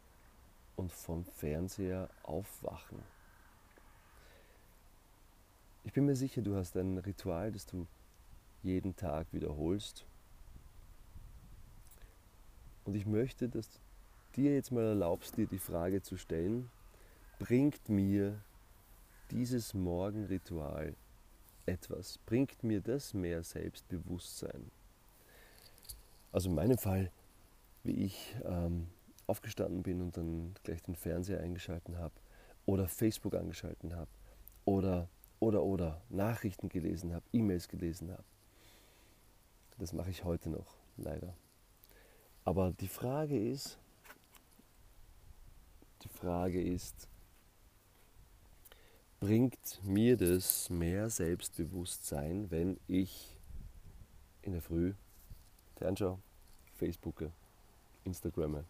[0.75, 2.99] und vom Fernseher aufwachen.
[5.83, 7.87] Ich bin mir sicher, du hast ein Ritual, das du
[8.63, 10.05] jeden Tag wiederholst.
[12.85, 13.79] Und ich möchte, dass du
[14.37, 16.69] dir jetzt mal erlaubst, dir die Frage zu stellen,
[17.39, 18.39] bringt mir
[19.31, 20.95] dieses Morgenritual
[21.65, 22.17] etwas?
[22.25, 24.71] Bringt mir das mehr Selbstbewusstsein?
[26.31, 27.11] Also in meinem Fall,
[27.83, 28.87] wie ich ähm,
[29.27, 32.13] aufgestanden bin und dann gleich den Fernseher eingeschalten habe
[32.65, 34.09] oder Facebook angeschalten habe
[34.65, 38.23] oder oder oder Nachrichten gelesen habe, E-Mails gelesen habe.
[39.77, 41.33] Das mache ich heute noch, leider.
[42.43, 43.77] Aber die Frage ist,
[46.03, 47.07] die Frage ist,
[49.19, 53.37] bringt mir das mehr Selbstbewusstsein, wenn ich
[54.41, 54.93] in der Früh
[55.75, 56.19] fernschaue,
[56.75, 57.31] Facebooke,
[58.03, 58.63] Instagramme,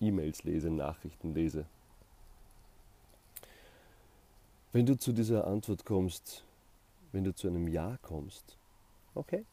[0.00, 1.66] E-Mails lese, Nachrichten lese?
[4.72, 6.44] Wenn du zu dieser Antwort kommst,
[7.12, 8.58] wenn du zu einem Ja kommst,
[9.14, 9.44] okay,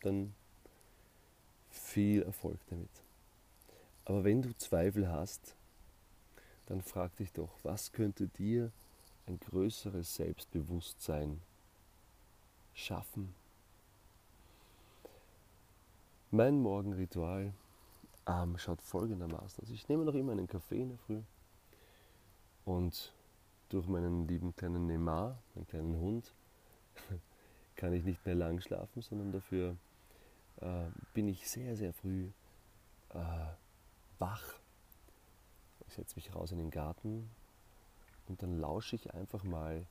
[0.00, 0.34] dann
[1.70, 2.90] viel Erfolg damit.
[4.04, 5.54] Aber wenn du Zweifel hast,
[6.66, 8.70] dann frag dich doch, was könnte dir
[9.26, 11.40] ein größeres Selbstbewusstsein
[12.74, 13.34] schaffen?
[16.30, 17.52] Mein Morgenritual
[18.26, 19.70] ähm, schaut folgendermaßen aus.
[19.70, 21.20] Ich nehme noch immer einen Kaffee in der Früh
[22.64, 23.12] und
[23.68, 26.32] durch meinen lieben kleinen Neymar, meinen kleinen Hund,
[27.76, 29.76] kann ich nicht mehr lang schlafen, sondern dafür
[30.60, 32.30] äh, bin ich sehr, sehr früh
[33.10, 33.46] äh,
[34.18, 34.54] wach.
[35.86, 37.30] Ich setze mich raus in den Garten
[38.28, 39.86] und dann lausche ich einfach mal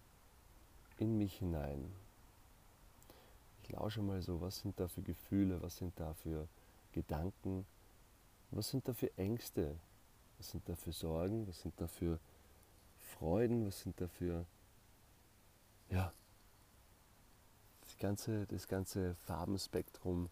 [0.97, 1.91] in mich hinein.
[3.63, 6.47] Ich lausche mal so, was sind da für Gefühle, was sind da für
[6.93, 7.65] Gedanken,
[8.51, 9.76] was sind da für Ängste,
[10.38, 12.20] was sind da für Sorgen, was sind da für
[12.99, 14.45] Freuden, was sind da für
[15.89, 16.13] ja,
[17.99, 20.30] ganze, das ganze Farbenspektrum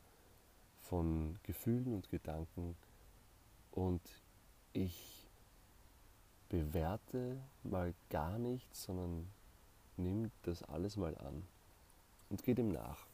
[0.90, 2.76] von Gefühlen und Gedanken
[3.72, 4.02] und
[4.74, 5.28] ich
[6.50, 9.28] bewerte mal gar nichts, sondern
[9.98, 11.46] nimm das alles mal an
[12.30, 13.06] und geh dem nach.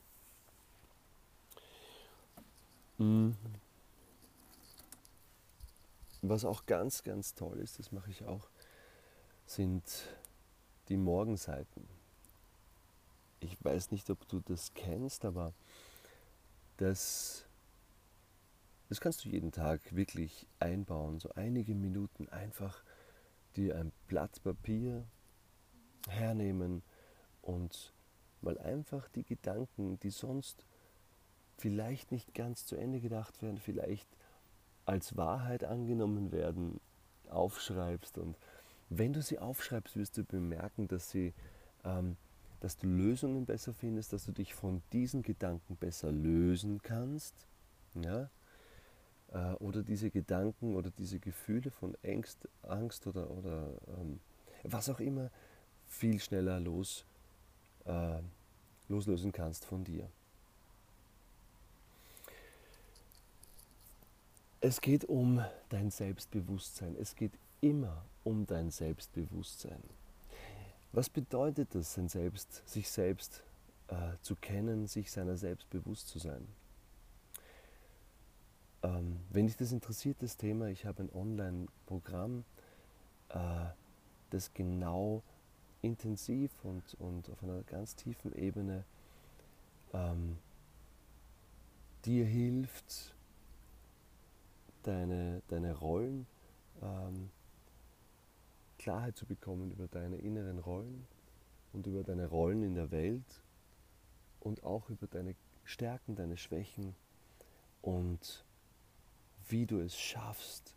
[2.97, 3.35] Mhm.
[6.21, 8.47] Was auch ganz, ganz toll ist, das mache ich auch,
[9.45, 9.83] sind
[10.87, 11.87] die Morgenseiten.
[13.39, 15.53] Ich weiß nicht, ob du das kennst, aber
[16.77, 17.45] das,
[18.93, 21.19] das kannst du jeden Tag wirklich einbauen.
[21.19, 22.83] So einige Minuten einfach
[23.55, 25.03] dir ein Blatt Papier
[26.07, 26.83] hernehmen
[27.41, 27.91] und
[28.41, 30.63] mal einfach die Gedanken, die sonst
[31.57, 34.07] vielleicht nicht ganz zu Ende gedacht werden, vielleicht
[34.85, 36.79] als Wahrheit angenommen werden,
[37.31, 38.19] aufschreibst.
[38.19, 38.37] Und
[38.91, 41.33] wenn du sie aufschreibst, wirst du bemerken, dass, sie,
[41.83, 42.15] ähm,
[42.59, 47.33] dass du Lösungen besser findest, dass du dich von diesen Gedanken besser lösen kannst.
[47.95, 48.29] Ja?
[49.33, 54.19] Äh, oder diese Gedanken oder diese Gefühle von Angst, Angst oder, oder ähm,
[54.63, 55.31] was auch immer
[55.87, 57.05] viel schneller los,
[57.85, 58.19] äh,
[58.87, 60.09] loslösen kannst von dir.
[64.61, 66.95] Es geht um dein Selbstbewusstsein.
[66.95, 69.83] Es geht immer um dein Selbstbewusstsein.
[70.93, 71.95] Was bedeutet es,
[72.65, 73.43] sich selbst
[73.87, 76.47] äh, zu kennen, sich seiner selbst bewusst zu sein?
[78.83, 82.43] Ähm, wenn dich das interessiert, das Thema, ich habe ein Online-Programm,
[83.29, 83.65] äh,
[84.29, 85.23] das genau
[85.81, 88.83] intensiv und, und auf einer ganz tiefen Ebene
[89.93, 90.37] ähm,
[92.05, 93.15] dir hilft,
[94.83, 96.27] deine, deine Rollen,
[96.81, 97.29] ähm,
[98.77, 101.07] Klarheit zu bekommen über deine inneren Rollen
[101.71, 103.41] und über deine Rollen in der Welt
[104.41, 106.95] und auch über deine Stärken, deine Schwächen
[107.81, 108.43] und
[109.49, 110.75] wie du es schaffst,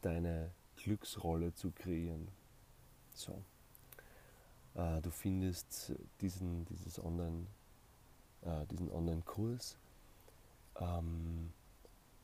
[0.00, 2.28] deine Glücksrolle zu kreieren.
[3.14, 3.42] So.
[4.74, 7.46] Äh, du findest diesen, dieses Online,
[8.42, 9.76] äh, diesen Online-Kurs
[10.76, 11.52] ähm,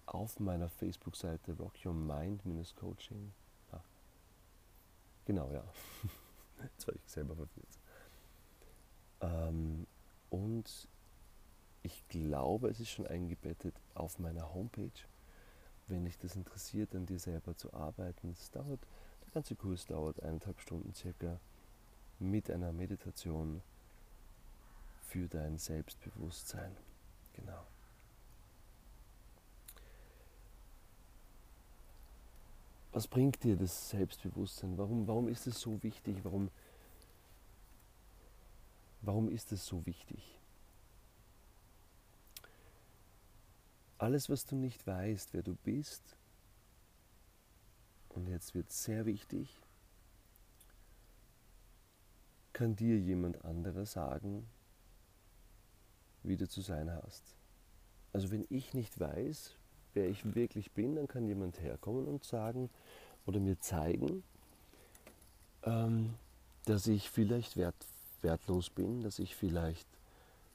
[0.06, 3.32] auf meiner Facebook-Seite Rock Your Mind-Coaching.
[3.72, 3.80] Ah,
[5.24, 5.64] genau, ja.
[6.62, 7.78] Jetzt war ich selber verwirrt.
[9.20, 9.86] Ähm,
[10.30, 10.88] und
[11.86, 14.90] ich glaube, es ist schon eingebettet auf meiner Homepage.
[15.86, 18.80] Wenn dich das interessiert, an dir selber zu arbeiten, es dauert,
[19.24, 21.38] der ganze Kurs dauert eineinhalb Stunden circa
[22.18, 23.62] mit einer Meditation
[25.00, 26.76] für dein Selbstbewusstsein.
[27.34, 27.64] Genau.
[32.90, 34.76] Was bringt dir das Selbstbewusstsein?
[34.76, 36.16] Warum, warum ist es so wichtig?
[36.24, 36.50] Warum,
[39.02, 40.35] warum ist es so wichtig?
[43.98, 46.16] Alles, was du nicht weißt, wer du bist,
[48.10, 49.60] und jetzt wird es sehr wichtig,
[52.52, 54.48] kann dir jemand anderer sagen,
[56.22, 57.22] wie du zu sein hast.
[58.14, 59.54] Also wenn ich nicht weiß,
[59.92, 62.70] wer ich wirklich bin, dann kann jemand herkommen und sagen
[63.26, 64.22] oder mir zeigen,
[65.62, 66.14] ähm,
[66.64, 67.76] dass ich vielleicht wert,
[68.22, 69.86] wertlos bin, dass ich vielleicht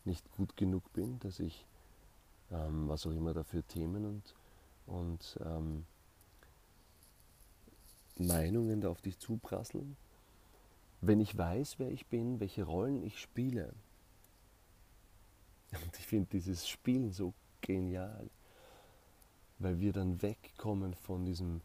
[0.04, 1.66] nicht gut genug bin, dass ich
[2.52, 4.36] ähm, was auch immer dafür Themen und,
[4.88, 5.86] und ähm,
[8.18, 9.98] Meinungen da auf dich zuprasseln.
[11.02, 13.74] Wenn ich weiß, wer ich bin, welche Rollen ich spiele,
[15.72, 18.30] und ich finde dieses Spielen so genial
[19.62, 21.62] weil wir dann wegkommen von diesem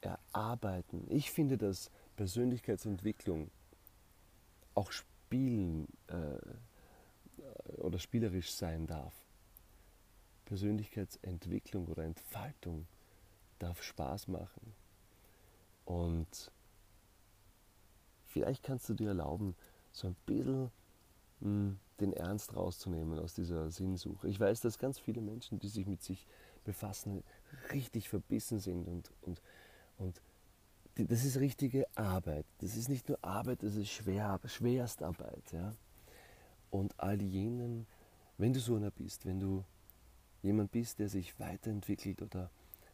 [0.00, 1.06] Erarbeiten.
[1.10, 3.50] Ich finde, dass Persönlichkeitsentwicklung
[4.74, 6.38] auch spielen äh,
[7.78, 9.12] oder spielerisch sein darf.
[10.46, 12.86] Persönlichkeitsentwicklung oder Entfaltung
[13.58, 14.74] darf Spaß machen.
[15.84, 16.50] Und
[18.24, 19.54] vielleicht kannst du dir erlauben,
[19.92, 20.70] so ein bisschen
[21.40, 24.28] hm, den Ernst rauszunehmen aus dieser Sinnsuche.
[24.28, 26.26] Ich weiß, dass ganz viele Menschen, die sich mit sich
[26.64, 27.22] befassen,
[27.72, 29.40] richtig verbissen sind und, und,
[29.98, 30.20] und
[30.94, 32.46] das ist richtige Arbeit.
[32.58, 35.52] Das ist nicht nur Arbeit, das ist schwer, Schwerstarbeit.
[35.52, 35.74] Ja?
[36.70, 37.86] Und all jenen,
[38.38, 39.64] wenn du so einer bist, wenn du
[40.46, 42.50] jemand bist, der sich weiterentwickelt oder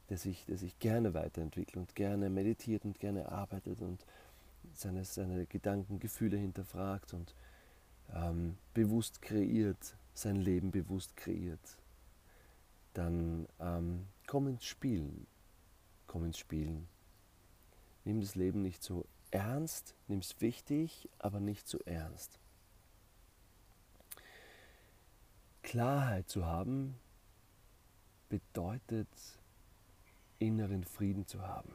[0.09, 4.05] der sich, der sich gerne weiterentwickelt und gerne meditiert und gerne arbeitet und
[4.73, 7.35] seine, seine Gedanken, Gefühle hinterfragt und
[8.15, 11.79] ähm, bewusst kreiert, sein Leben bewusst kreiert,
[12.95, 15.27] dann ähm, komm ins Spielen.
[16.07, 16.89] Komm ins Spielen.
[18.05, 22.39] Nimm das Leben nicht so ernst, nimm es wichtig, aber nicht so ernst.
[25.63, 26.99] Klarheit zu haben
[28.33, 29.09] bedeutet
[30.39, 31.71] inneren Frieden zu haben.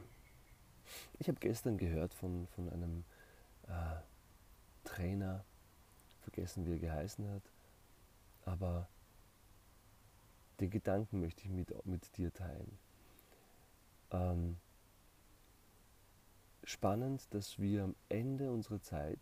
[1.20, 3.04] Ich habe gestern gehört von, von einem
[3.68, 4.00] äh,
[4.82, 5.44] Trainer,
[6.22, 7.44] vergessen wie er geheißen hat,
[8.44, 8.88] aber
[10.58, 12.76] den Gedanken möchte ich mit, mit dir teilen.
[14.10, 14.56] Ähm,
[16.64, 19.20] spannend, dass wir am Ende unserer Zeit,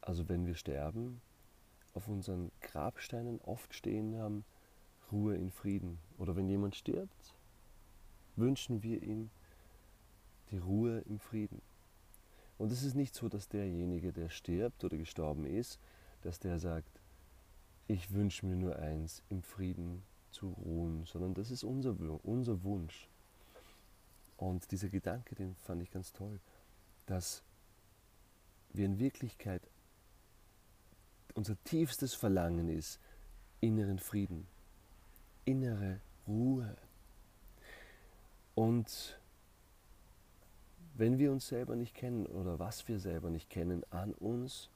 [0.00, 1.20] also wenn wir sterben,
[1.92, 4.46] auf unseren Grabsteinen oft stehen haben,
[5.14, 5.98] Ruhe in Frieden.
[6.18, 7.34] Oder wenn jemand stirbt,
[8.36, 9.30] wünschen wir ihm
[10.50, 11.62] die Ruhe im Frieden.
[12.58, 15.78] Und es ist nicht so, dass derjenige, der stirbt oder gestorben ist,
[16.22, 17.00] dass der sagt,
[17.86, 23.08] ich wünsche mir nur eins, im Frieden zu ruhen, sondern das ist unser, unser Wunsch.
[24.36, 26.40] Und dieser Gedanke, den fand ich ganz toll,
[27.06, 27.42] dass
[28.72, 29.62] wir in Wirklichkeit
[31.34, 32.98] unser tiefstes Verlangen ist,
[33.60, 34.46] inneren Frieden,
[35.44, 36.76] innere Ruhe.
[38.54, 39.18] Und
[40.94, 44.70] wenn wir uns selber nicht kennen oder was wir selber nicht kennen an uns,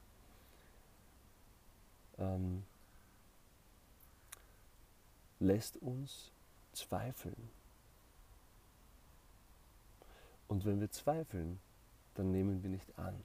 [2.17, 2.63] ähm,
[5.39, 6.31] lässt uns
[6.73, 7.49] zweifeln.
[10.47, 11.59] Und wenn wir zweifeln,
[12.15, 13.15] dann nehmen wir nicht an.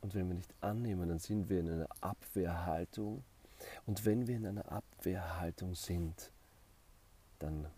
[0.00, 3.22] Und wenn wir nicht annehmen, dann sind wir in einer Abwehrhaltung.
[3.86, 6.30] Und wenn wir in einer Abwehrhaltung sind,
[7.44, 7.68] dann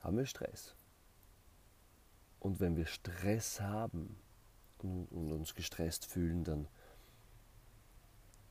[0.00, 0.74] haben wir Stress.
[2.40, 4.16] Und wenn wir Stress haben
[4.78, 6.66] und, uns gestresst fühlen, dann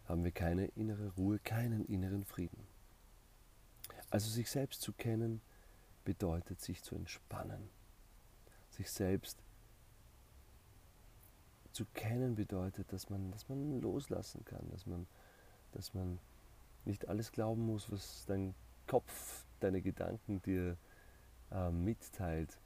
[0.05, 2.65] haben wir keine innere Ruhe, keinen inneren Frieden.
[4.09, 5.41] Also sich selbst zu kennen
[6.05, 7.69] bedeutet sich zu entspannen.
[8.69, 9.43] Sich selbst
[11.73, 15.05] zu kennen bedeutet, dass man, dass man loslassen kann, dass man,
[15.73, 16.19] dass man
[16.85, 18.55] nicht alles glauben muss, was dein
[18.87, 20.78] Kopf, deine Gedanken dir
[21.51, 22.57] äh, mitteilt,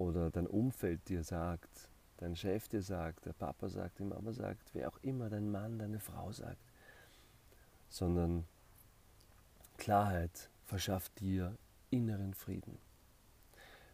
[0.00, 4.70] oder dein Umfeld dir sagt, dein Chef dir sagt, der Papa sagt, die Mama sagt,
[4.72, 6.58] wer auch immer, dein Mann, deine Frau sagt,
[7.90, 8.44] sondern
[9.76, 11.54] Klarheit verschafft dir
[11.90, 12.78] inneren Frieden.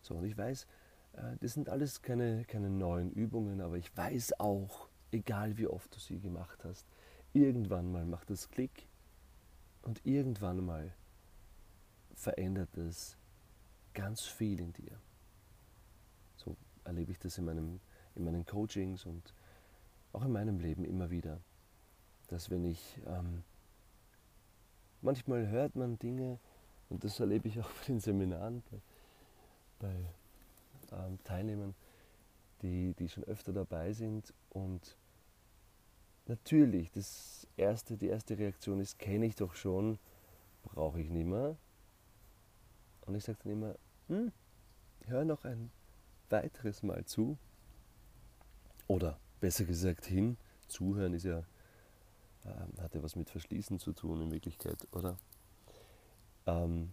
[0.01, 0.67] So, und ich weiß,
[1.15, 5.93] äh, das sind alles keine, keine neuen Übungen, aber ich weiß auch, egal wie oft
[5.95, 6.87] du sie gemacht hast,
[7.33, 8.87] irgendwann mal macht es Klick
[9.83, 10.93] und irgendwann mal
[12.17, 13.17] verändert es
[13.95, 14.99] ganz viel in dir
[16.87, 17.81] erlebe ich das in, meinem,
[18.15, 19.35] in meinen Coachings und
[20.13, 21.41] auch in meinem Leben immer wieder,
[22.29, 23.43] dass wenn ich, ähm,
[25.03, 26.39] manchmal hört man Dinge,
[26.89, 28.81] und das erlebe ich auch bei den Seminaren, bei,
[30.91, 31.75] bei ähm, Teilnehmern,
[32.63, 34.97] die, die schon öfter dabei sind und
[36.27, 39.99] natürlich, das erste, die erste Reaktion ist, kenne ich doch schon,
[40.63, 41.57] brauche ich nicht mehr.
[43.07, 43.75] Und ich sage dann immer,
[44.09, 44.33] hm,
[45.07, 45.71] hör noch ein
[46.29, 47.39] weiteres Mal zu.
[48.89, 50.37] Oder besser gesagt hin.
[50.69, 51.39] Zuhören ist ja,
[52.45, 55.17] äh, hat ja was mit Verschließen zu tun in Wirklichkeit, oder?
[56.47, 56.93] Ähm,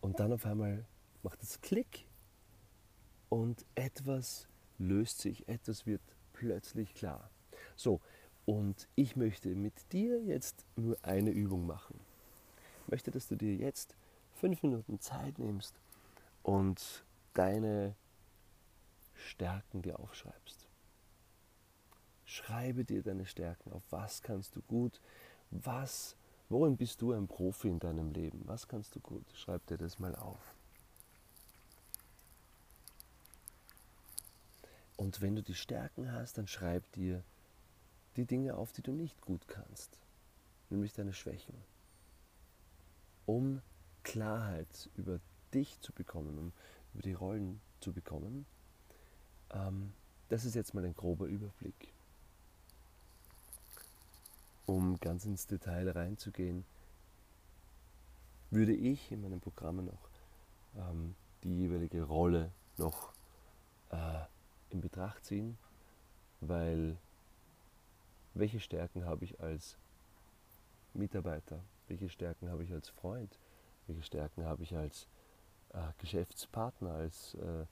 [0.00, 0.84] und dann auf einmal
[1.22, 2.06] macht es Klick
[3.28, 4.48] und etwas
[4.78, 6.00] löst sich, etwas wird
[6.32, 7.30] plötzlich klar.
[7.76, 8.00] So,
[8.46, 12.00] und ich möchte mit dir jetzt nur eine Übung machen.
[12.84, 13.94] Ich möchte, dass du dir jetzt
[14.40, 15.74] fünf Minuten Zeit nimmst
[16.42, 17.04] und
[17.34, 17.94] deine
[19.14, 20.66] Stärken dir aufschreibst.
[22.24, 23.82] Schreibe dir deine Stärken auf.
[23.90, 24.98] Was kannst du gut?
[25.50, 26.16] Was,
[26.48, 28.40] worin bist du ein Profi in deinem Leben?
[28.46, 29.24] Was kannst du gut?
[29.34, 30.54] Schreib dir das mal auf.
[34.96, 37.22] Und wenn du die Stärken hast, dann schreib dir
[38.16, 39.98] die Dinge auf, die du nicht gut kannst,
[40.70, 41.54] nämlich deine Schwächen.
[43.26, 43.60] Um
[44.02, 45.20] Klarheit über
[45.52, 46.52] dich zu bekommen, um
[46.94, 48.46] über die Rollen zu bekommen,
[49.52, 49.92] ähm,
[50.28, 51.92] das ist jetzt mal ein grober Überblick.
[54.66, 56.64] Um ganz ins Detail reinzugehen,
[58.50, 60.08] würde ich in meinen Programmen noch
[60.76, 63.12] ähm, die jeweilige Rolle noch
[63.90, 64.20] äh,
[64.70, 65.58] in Betracht ziehen,
[66.40, 66.96] weil
[68.34, 69.76] welche Stärken habe ich als
[70.94, 73.36] Mitarbeiter, welche Stärken habe ich als Freund,
[73.90, 75.06] welche Stärken habe ich als
[75.72, 77.66] äh, Geschäftspartner, als äh,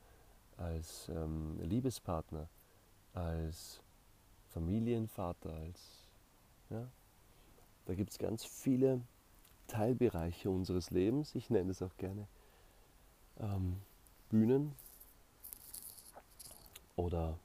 [0.59, 2.49] als ähm, Liebespartner,
[3.15, 3.81] als
[4.51, 5.81] Familienvater, als
[6.71, 6.87] ja,
[7.87, 9.01] da gibt es ganz viele
[9.69, 11.35] Teilbereiche unseres Lebens.
[11.35, 12.27] Ich nenne es auch gerne
[13.39, 13.81] ähm,
[14.29, 14.75] Bühnen
[16.97, 17.39] oder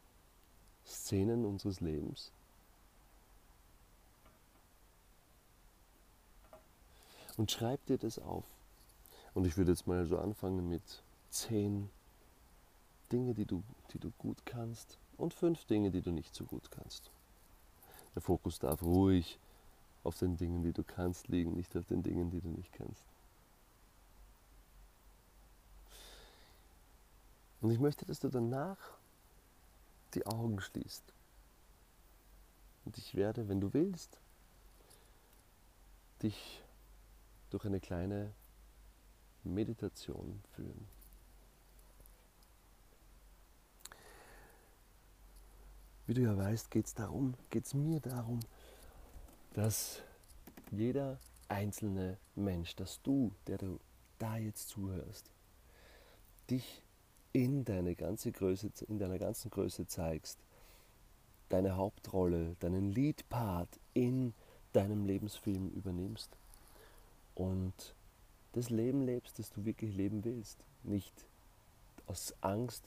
[0.86, 2.32] Szenen unseres Lebens.
[7.38, 8.46] Und schreib dir das auf.
[9.34, 11.90] Und ich würde jetzt mal so anfangen mit zehn
[13.12, 16.70] Dinge, die du, die du gut kannst und fünf Dinge, die du nicht so gut
[16.72, 17.12] kannst.
[18.16, 19.40] Der Fokus darf ruhig
[20.04, 23.06] auf den Dingen, die du kannst, liegen, nicht auf den Dingen, die du nicht kannst.
[27.62, 28.78] Und ich möchte, dass du danach
[30.14, 31.04] die Augen schließt.
[32.86, 34.20] Und ich werde, wenn du willst,
[36.22, 36.62] dich
[37.50, 38.32] durch eine kleine
[39.44, 40.88] Meditation führen.
[46.06, 48.42] Wie du ja weißt, geht es darum, geht es mir darum,
[49.54, 50.02] dass
[50.72, 51.18] jeder
[51.48, 53.80] einzelne Mensch, dass du, der du
[54.20, 55.32] da jetzt zuhörst,
[56.50, 56.84] dich
[57.32, 60.40] in, deine ganze Größe, in deiner ganzen Größe zeigst,
[61.50, 64.34] deine Hauptrolle, deinen Leadpart in
[64.74, 66.36] deinem Lebensfilm übernimmst
[67.36, 67.96] und
[68.54, 70.58] das Leben lebst, das du wirklich leben willst.
[70.84, 71.14] Nicht
[72.08, 72.84] aus Angst,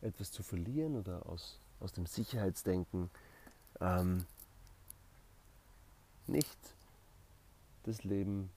[0.00, 3.10] etwas zu verlieren oder aus, aus dem Sicherheitsdenken.
[3.80, 4.26] Ähm,
[6.26, 6.58] nicht
[7.84, 8.50] das Leben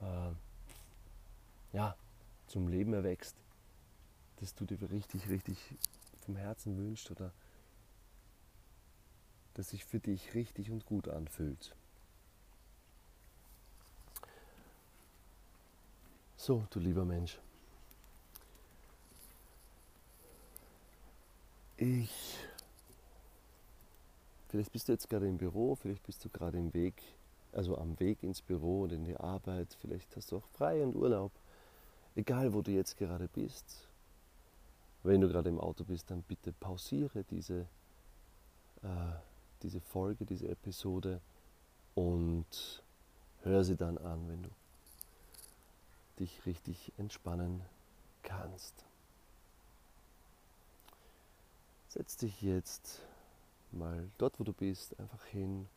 [0.00, 0.32] äh,
[1.72, 1.96] ja,
[2.46, 3.36] zum Leben erwächst,
[4.36, 5.58] das du dir richtig, richtig
[6.20, 7.32] vom Herzen wünschst oder
[9.54, 11.74] das sich für dich richtig und gut anfühlt.
[16.44, 17.38] So, du lieber Mensch.
[21.76, 22.36] Ich.
[24.48, 27.00] Vielleicht bist du jetzt gerade im Büro, vielleicht bist du gerade im Weg,
[27.52, 30.96] also am Weg ins Büro und in die Arbeit, vielleicht hast du auch frei und
[30.96, 31.30] Urlaub.
[32.16, 33.88] Egal, wo du jetzt gerade bist.
[35.04, 37.68] Wenn du gerade im Auto bist, dann bitte pausiere diese,
[38.82, 39.12] äh,
[39.62, 41.20] diese Folge, diese Episode
[41.94, 42.82] und
[43.44, 44.50] hör sie dann an, wenn du
[46.18, 47.62] dich richtig entspannen
[48.22, 48.84] kannst.
[51.88, 53.02] Setz dich jetzt
[53.70, 55.68] mal dort, wo du bist, einfach hin.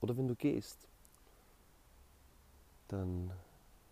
[0.00, 0.78] Oder wenn du gehst,
[2.88, 3.32] dann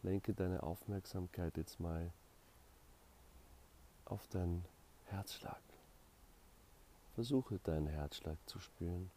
[0.03, 2.13] lenke deine Aufmerksamkeit jetzt mal
[4.05, 4.65] auf deinen
[5.07, 5.63] Herzschlag.
[7.15, 9.11] Versuche deinen Herzschlag zu spüren.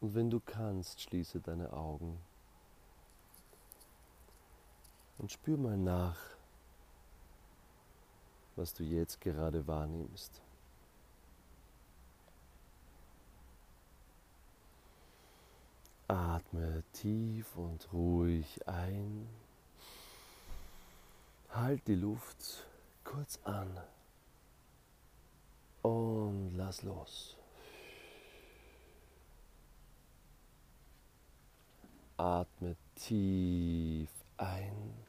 [0.00, 2.18] Und wenn du kannst, schließe deine Augen
[5.18, 6.18] und spür mal nach,
[8.56, 10.40] was du jetzt gerade wahrnimmst.
[16.08, 19.28] Atme tief und ruhig ein.
[21.50, 22.66] Halt die Luft
[23.04, 23.78] kurz an
[25.82, 27.39] und lass los.
[32.20, 35.06] Atme tief ein.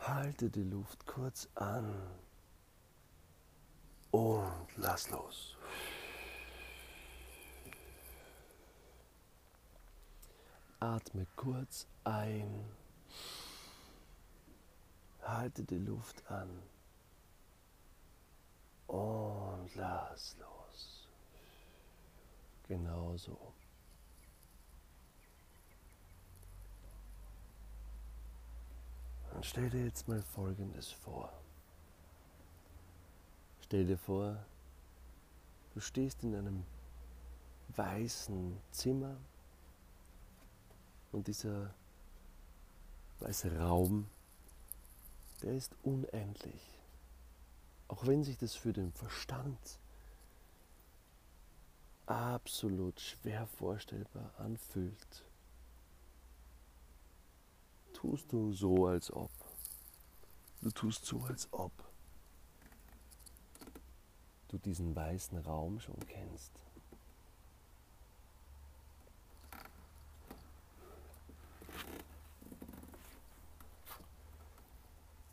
[0.00, 1.94] Halte die Luft kurz an
[4.10, 5.56] und lass los.
[10.80, 12.64] Atme kurz ein.
[15.22, 16.50] Halte die Luft an
[18.88, 21.06] und lass los.
[22.66, 23.54] Genauso.
[29.38, 31.32] Und stell dir jetzt mal Folgendes vor.
[33.60, 34.36] Stell dir vor,
[35.74, 36.64] du stehst in einem
[37.76, 39.16] weißen Zimmer
[41.12, 41.72] und dieser
[43.20, 44.10] weiße Raum,
[45.40, 46.80] der ist unendlich.
[47.86, 49.78] Auch wenn sich das für den Verstand
[52.06, 55.27] absolut schwer vorstellbar anfühlt
[57.98, 59.32] tust du so, als ob.
[60.62, 61.72] Du tust so, als ob
[64.48, 66.52] du diesen weißen Raum schon kennst.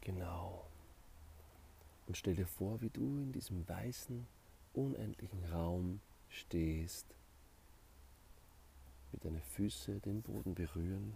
[0.02, 0.66] Genau.
[2.08, 4.26] Und stell dir vor, wie du in diesem weißen,
[4.74, 7.06] unendlichen Raum stehst,
[9.12, 11.14] wie deine Füße den Boden berühren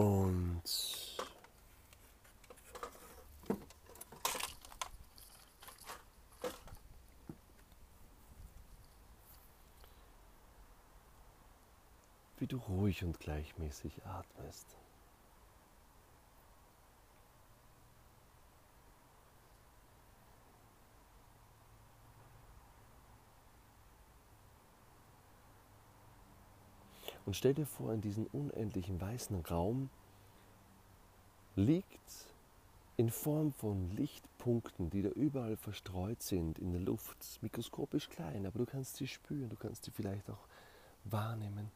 [0.00, 0.62] Und
[12.38, 14.78] wie du ruhig und gleichmäßig atmest.
[27.30, 29.88] Und stell dir vor, in diesem unendlichen weißen Raum
[31.54, 32.26] liegt
[32.96, 38.58] in Form von Lichtpunkten, die da überall verstreut sind in der Luft, mikroskopisch klein, aber
[38.58, 40.44] du kannst sie spüren, du kannst sie vielleicht auch
[41.04, 41.70] wahrnehmen,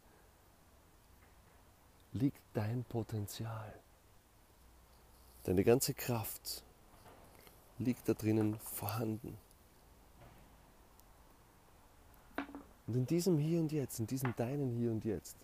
[2.15, 3.73] liegt dein Potenzial.
[5.45, 6.65] Deine ganze Kraft
[7.79, 9.39] liegt da drinnen vorhanden.
[12.89, 15.44] Und in diesem Hier und Jetzt, in diesem deinen Hier und Jetzt,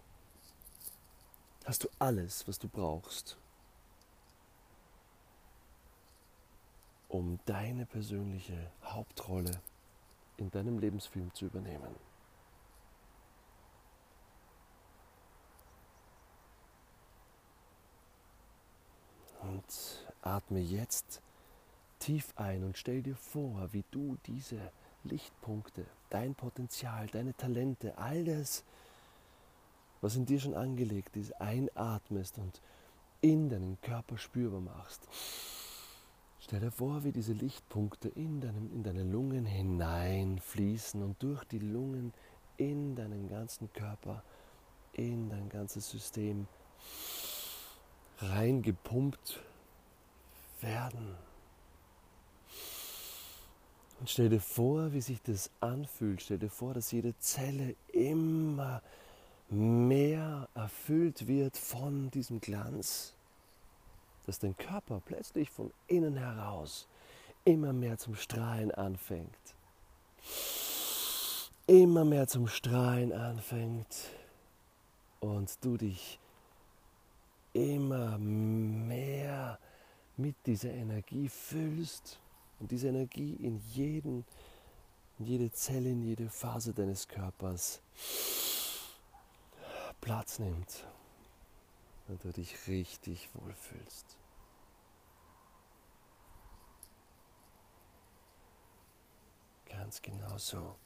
[1.71, 3.37] hast du alles, was du brauchst,
[7.09, 9.53] um deine persönliche Hauptrolle
[10.37, 11.95] in deinem Lebensfilm zu übernehmen.
[19.43, 21.23] Und atme jetzt
[22.01, 24.73] tief ein und stell dir vor, wie du diese
[25.05, 28.65] Lichtpunkte, dein Potenzial, deine Talente, all das,
[30.01, 32.61] was in dir schon angelegt ist, einatmest und
[33.21, 35.07] in deinen Körper spürbar machst.
[36.41, 41.59] Stell dir vor, wie diese Lichtpunkte in, deinem, in deine Lungen hineinfließen und durch die
[41.59, 42.15] Lungen
[42.57, 44.23] in deinen ganzen Körper,
[44.95, 46.47] in dein ganzes System
[48.19, 49.41] reingepumpt
[50.61, 51.15] werden.
[53.99, 56.23] Und stell dir vor, wie sich das anfühlt.
[56.23, 58.83] Stell dir vor, dass jede Zelle immer
[59.51, 63.15] mehr erfüllt wird von diesem Glanz,
[64.27, 66.87] dass dein Körper plötzlich von innen heraus
[67.45, 69.29] immer mehr zum Strahlen anfängt.
[71.67, 74.11] Immer mehr zum Strahlen anfängt
[75.21, 76.19] und du dich
[77.53, 79.59] immer mehr
[80.17, 82.21] mit dieser Energie füllst
[82.61, 84.25] und diese Energie in jeden,
[85.19, 87.81] in jede Zelle, in jede Phase deines Körpers
[90.01, 90.87] Platz nimmt
[92.09, 94.17] und du dich richtig wohlfühlst.
[99.67, 100.77] Ganz genau so.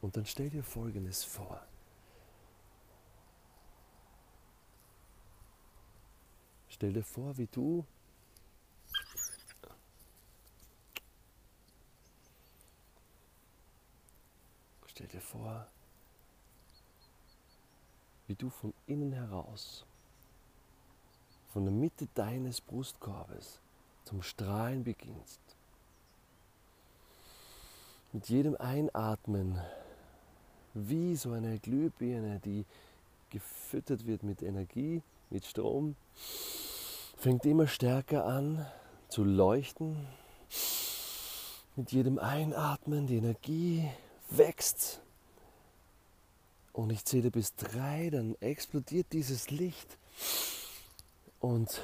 [0.00, 1.66] Und dann stell dir Folgendes vor.
[6.68, 7.86] Stell dir vor, wie du
[14.94, 15.66] Stell dir vor,
[18.28, 19.84] wie du von innen heraus,
[21.52, 23.58] von der Mitte deines Brustkorbes
[24.04, 25.40] zum Strahlen beginnst.
[28.12, 29.60] Mit jedem Einatmen,
[30.74, 32.64] wie so eine Glühbirne, die
[33.30, 35.96] gefüttert wird mit Energie, mit Strom,
[37.16, 38.64] fängt immer stärker an
[39.08, 40.06] zu leuchten.
[41.74, 43.90] Mit jedem Einatmen die Energie
[44.30, 45.00] wächst.
[46.72, 49.98] Und ich zähle bis drei, dann explodiert dieses Licht.
[51.40, 51.82] Und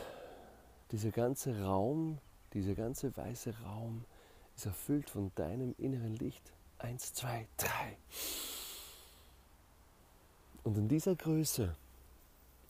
[0.91, 2.19] dieser ganze Raum,
[2.55, 4.05] dieser ganze weiße Raum
[4.57, 6.53] ist erfüllt von deinem inneren Licht.
[6.79, 7.97] Eins, zwei, drei.
[10.65, 11.77] Und in dieser Größe,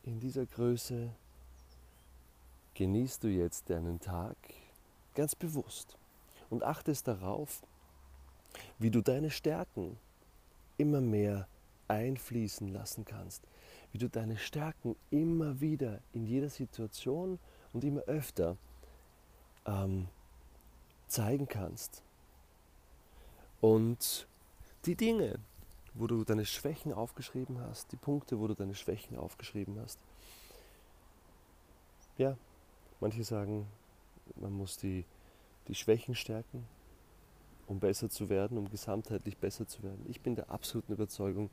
[0.02, 1.10] in dieser Größe
[2.74, 4.36] genießt du jetzt deinen Tag
[5.14, 5.97] ganz bewusst
[6.51, 7.62] und achtest darauf,
[8.81, 9.97] wie du deine Stärken
[10.78, 11.47] immer mehr
[11.86, 13.43] einfließen lassen kannst,
[13.93, 17.39] wie du deine Stärken immer wieder in jeder Situation
[17.73, 18.57] und immer öfter
[19.66, 20.09] ähm,
[21.07, 22.02] zeigen kannst.
[23.61, 24.27] Und
[24.86, 25.39] die Dinge,
[25.93, 29.98] wo du deine Schwächen aufgeschrieben hast, die Punkte, wo du deine Schwächen aufgeschrieben hast.
[32.16, 32.36] Ja,
[33.01, 33.66] manche sagen,
[34.36, 35.05] man muss die,
[35.69, 36.66] die Schwächen stärken,
[37.70, 40.05] um besser zu werden, um gesamtheitlich besser zu werden.
[40.09, 41.51] Ich bin der absoluten Überzeugung,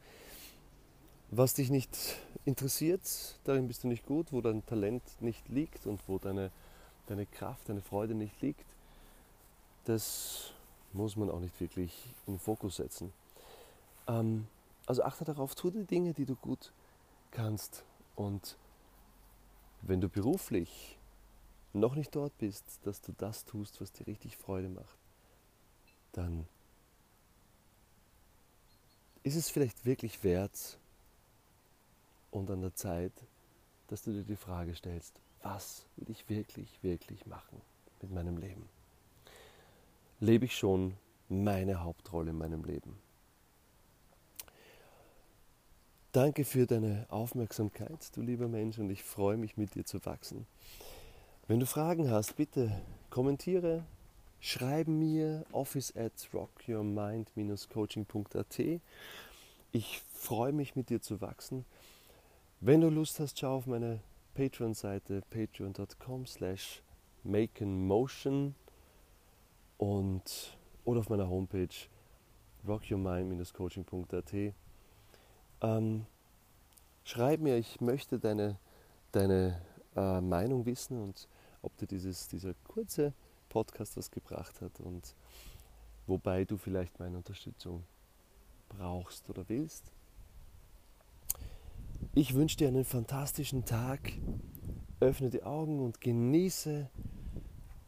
[1.29, 1.95] was dich nicht
[2.43, 3.03] interessiert,
[3.43, 6.49] darin bist du nicht gut, wo dein Talent nicht liegt und wo deine,
[7.05, 8.65] deine Kraft, deine Freude nicht liegt,
[9.85, 10.53] das
[10.91, 11.93] muss man auch nicht wirklich
[12.25, 13.13] in den Fokus setzen.
[14.07, 14.47] Ähm,
[14.87, 16.71] also achte darauf, tu die Dinge, die du gut
[17.29, 17.83] kannst.
[18.15, 18.57] Und
[19.83, 20.97] wenn du beruflich
[21.73, 24.97] noch nicht dort bist, dass du das tust, was dir richtig Freude macht,
[26.17, 26.45] dann
[29.23, 30.77] ist es vielleicht wirklich wert
[32.31, 33.13] und an der Zeit,
[33.87, 37.61] dass du dir die Frage stellst, was will ich wirklich, wirklich machen
[38.01, 38.67] mit meinem Leben?
[40.19, 40.95] lebe ich schon
[41.29, 42.97] meine Hauptrolle in meinem Leben.
[46.11, 50.47] Danke für deine Aufmerksamkeit, du lieber Mensch, und ich freue mich, mit dir zu wachsen.
[51.47, 53.83] Wenn du Fragen hast, bitte kommentiere,
[54.39, 58.81] schreibe mir office at rockyourmind-coaching.at.
[59.71, 61.65] Ich freue mich, mit dir zu wachsen.
[62.61, 63.99] Wenn du Lust hast, schau auf meine
[64.33, 66.81] Patreon-Seite patreon.com slash
[67.23, 68.55] makeandmotion
[69.77, 71.67] und oder auf meiner Homepage
[72.67, 74.53] rockyourmind-coaching.at.
[75.61, 76.05] Ähm,
[77.03, 78.57] schreib mir, ich möchte deine,
[79.11, 79.61] deine
[79.95, 81.27] äh, Meinung wissen und
[81.61, 83.13] ob dir dieses, dieser kurze
[83.57, 85.15] Podcast was gebracht hat und
[86.05, 87.83] wobei du vielleicht meine Unterstützung
[88.69, 89.91] brauchst oder willst.
[92.13, 94.13] Ich wünsche dir einen fantastischen Tag.
[94.99, 96.87] Öffne die Augen und genieße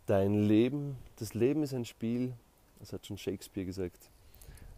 [0.08, 0.98] dein Leben.
[1.18, 2.34] Das Leben ist ein Spiel,
[2.80, 4.10] das hat schon Shakespeare gesagt.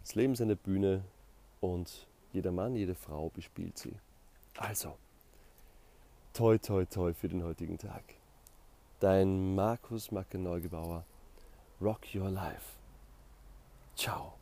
[0.02, 1.06] Das Leben ist eine Bühne
[1.62, 3.94] und jeder Mann, jede Frau bespielt sie.
[4.58, 4.98] Also,
[6.34, 8.04] toi, toi, toi für den heutigen Tag.
[9.02, 11.03] Dein Markus Macke Neugebauer.
[11.82, 12.78] Rock Your Life.
[13.95, 14.41] Ciao.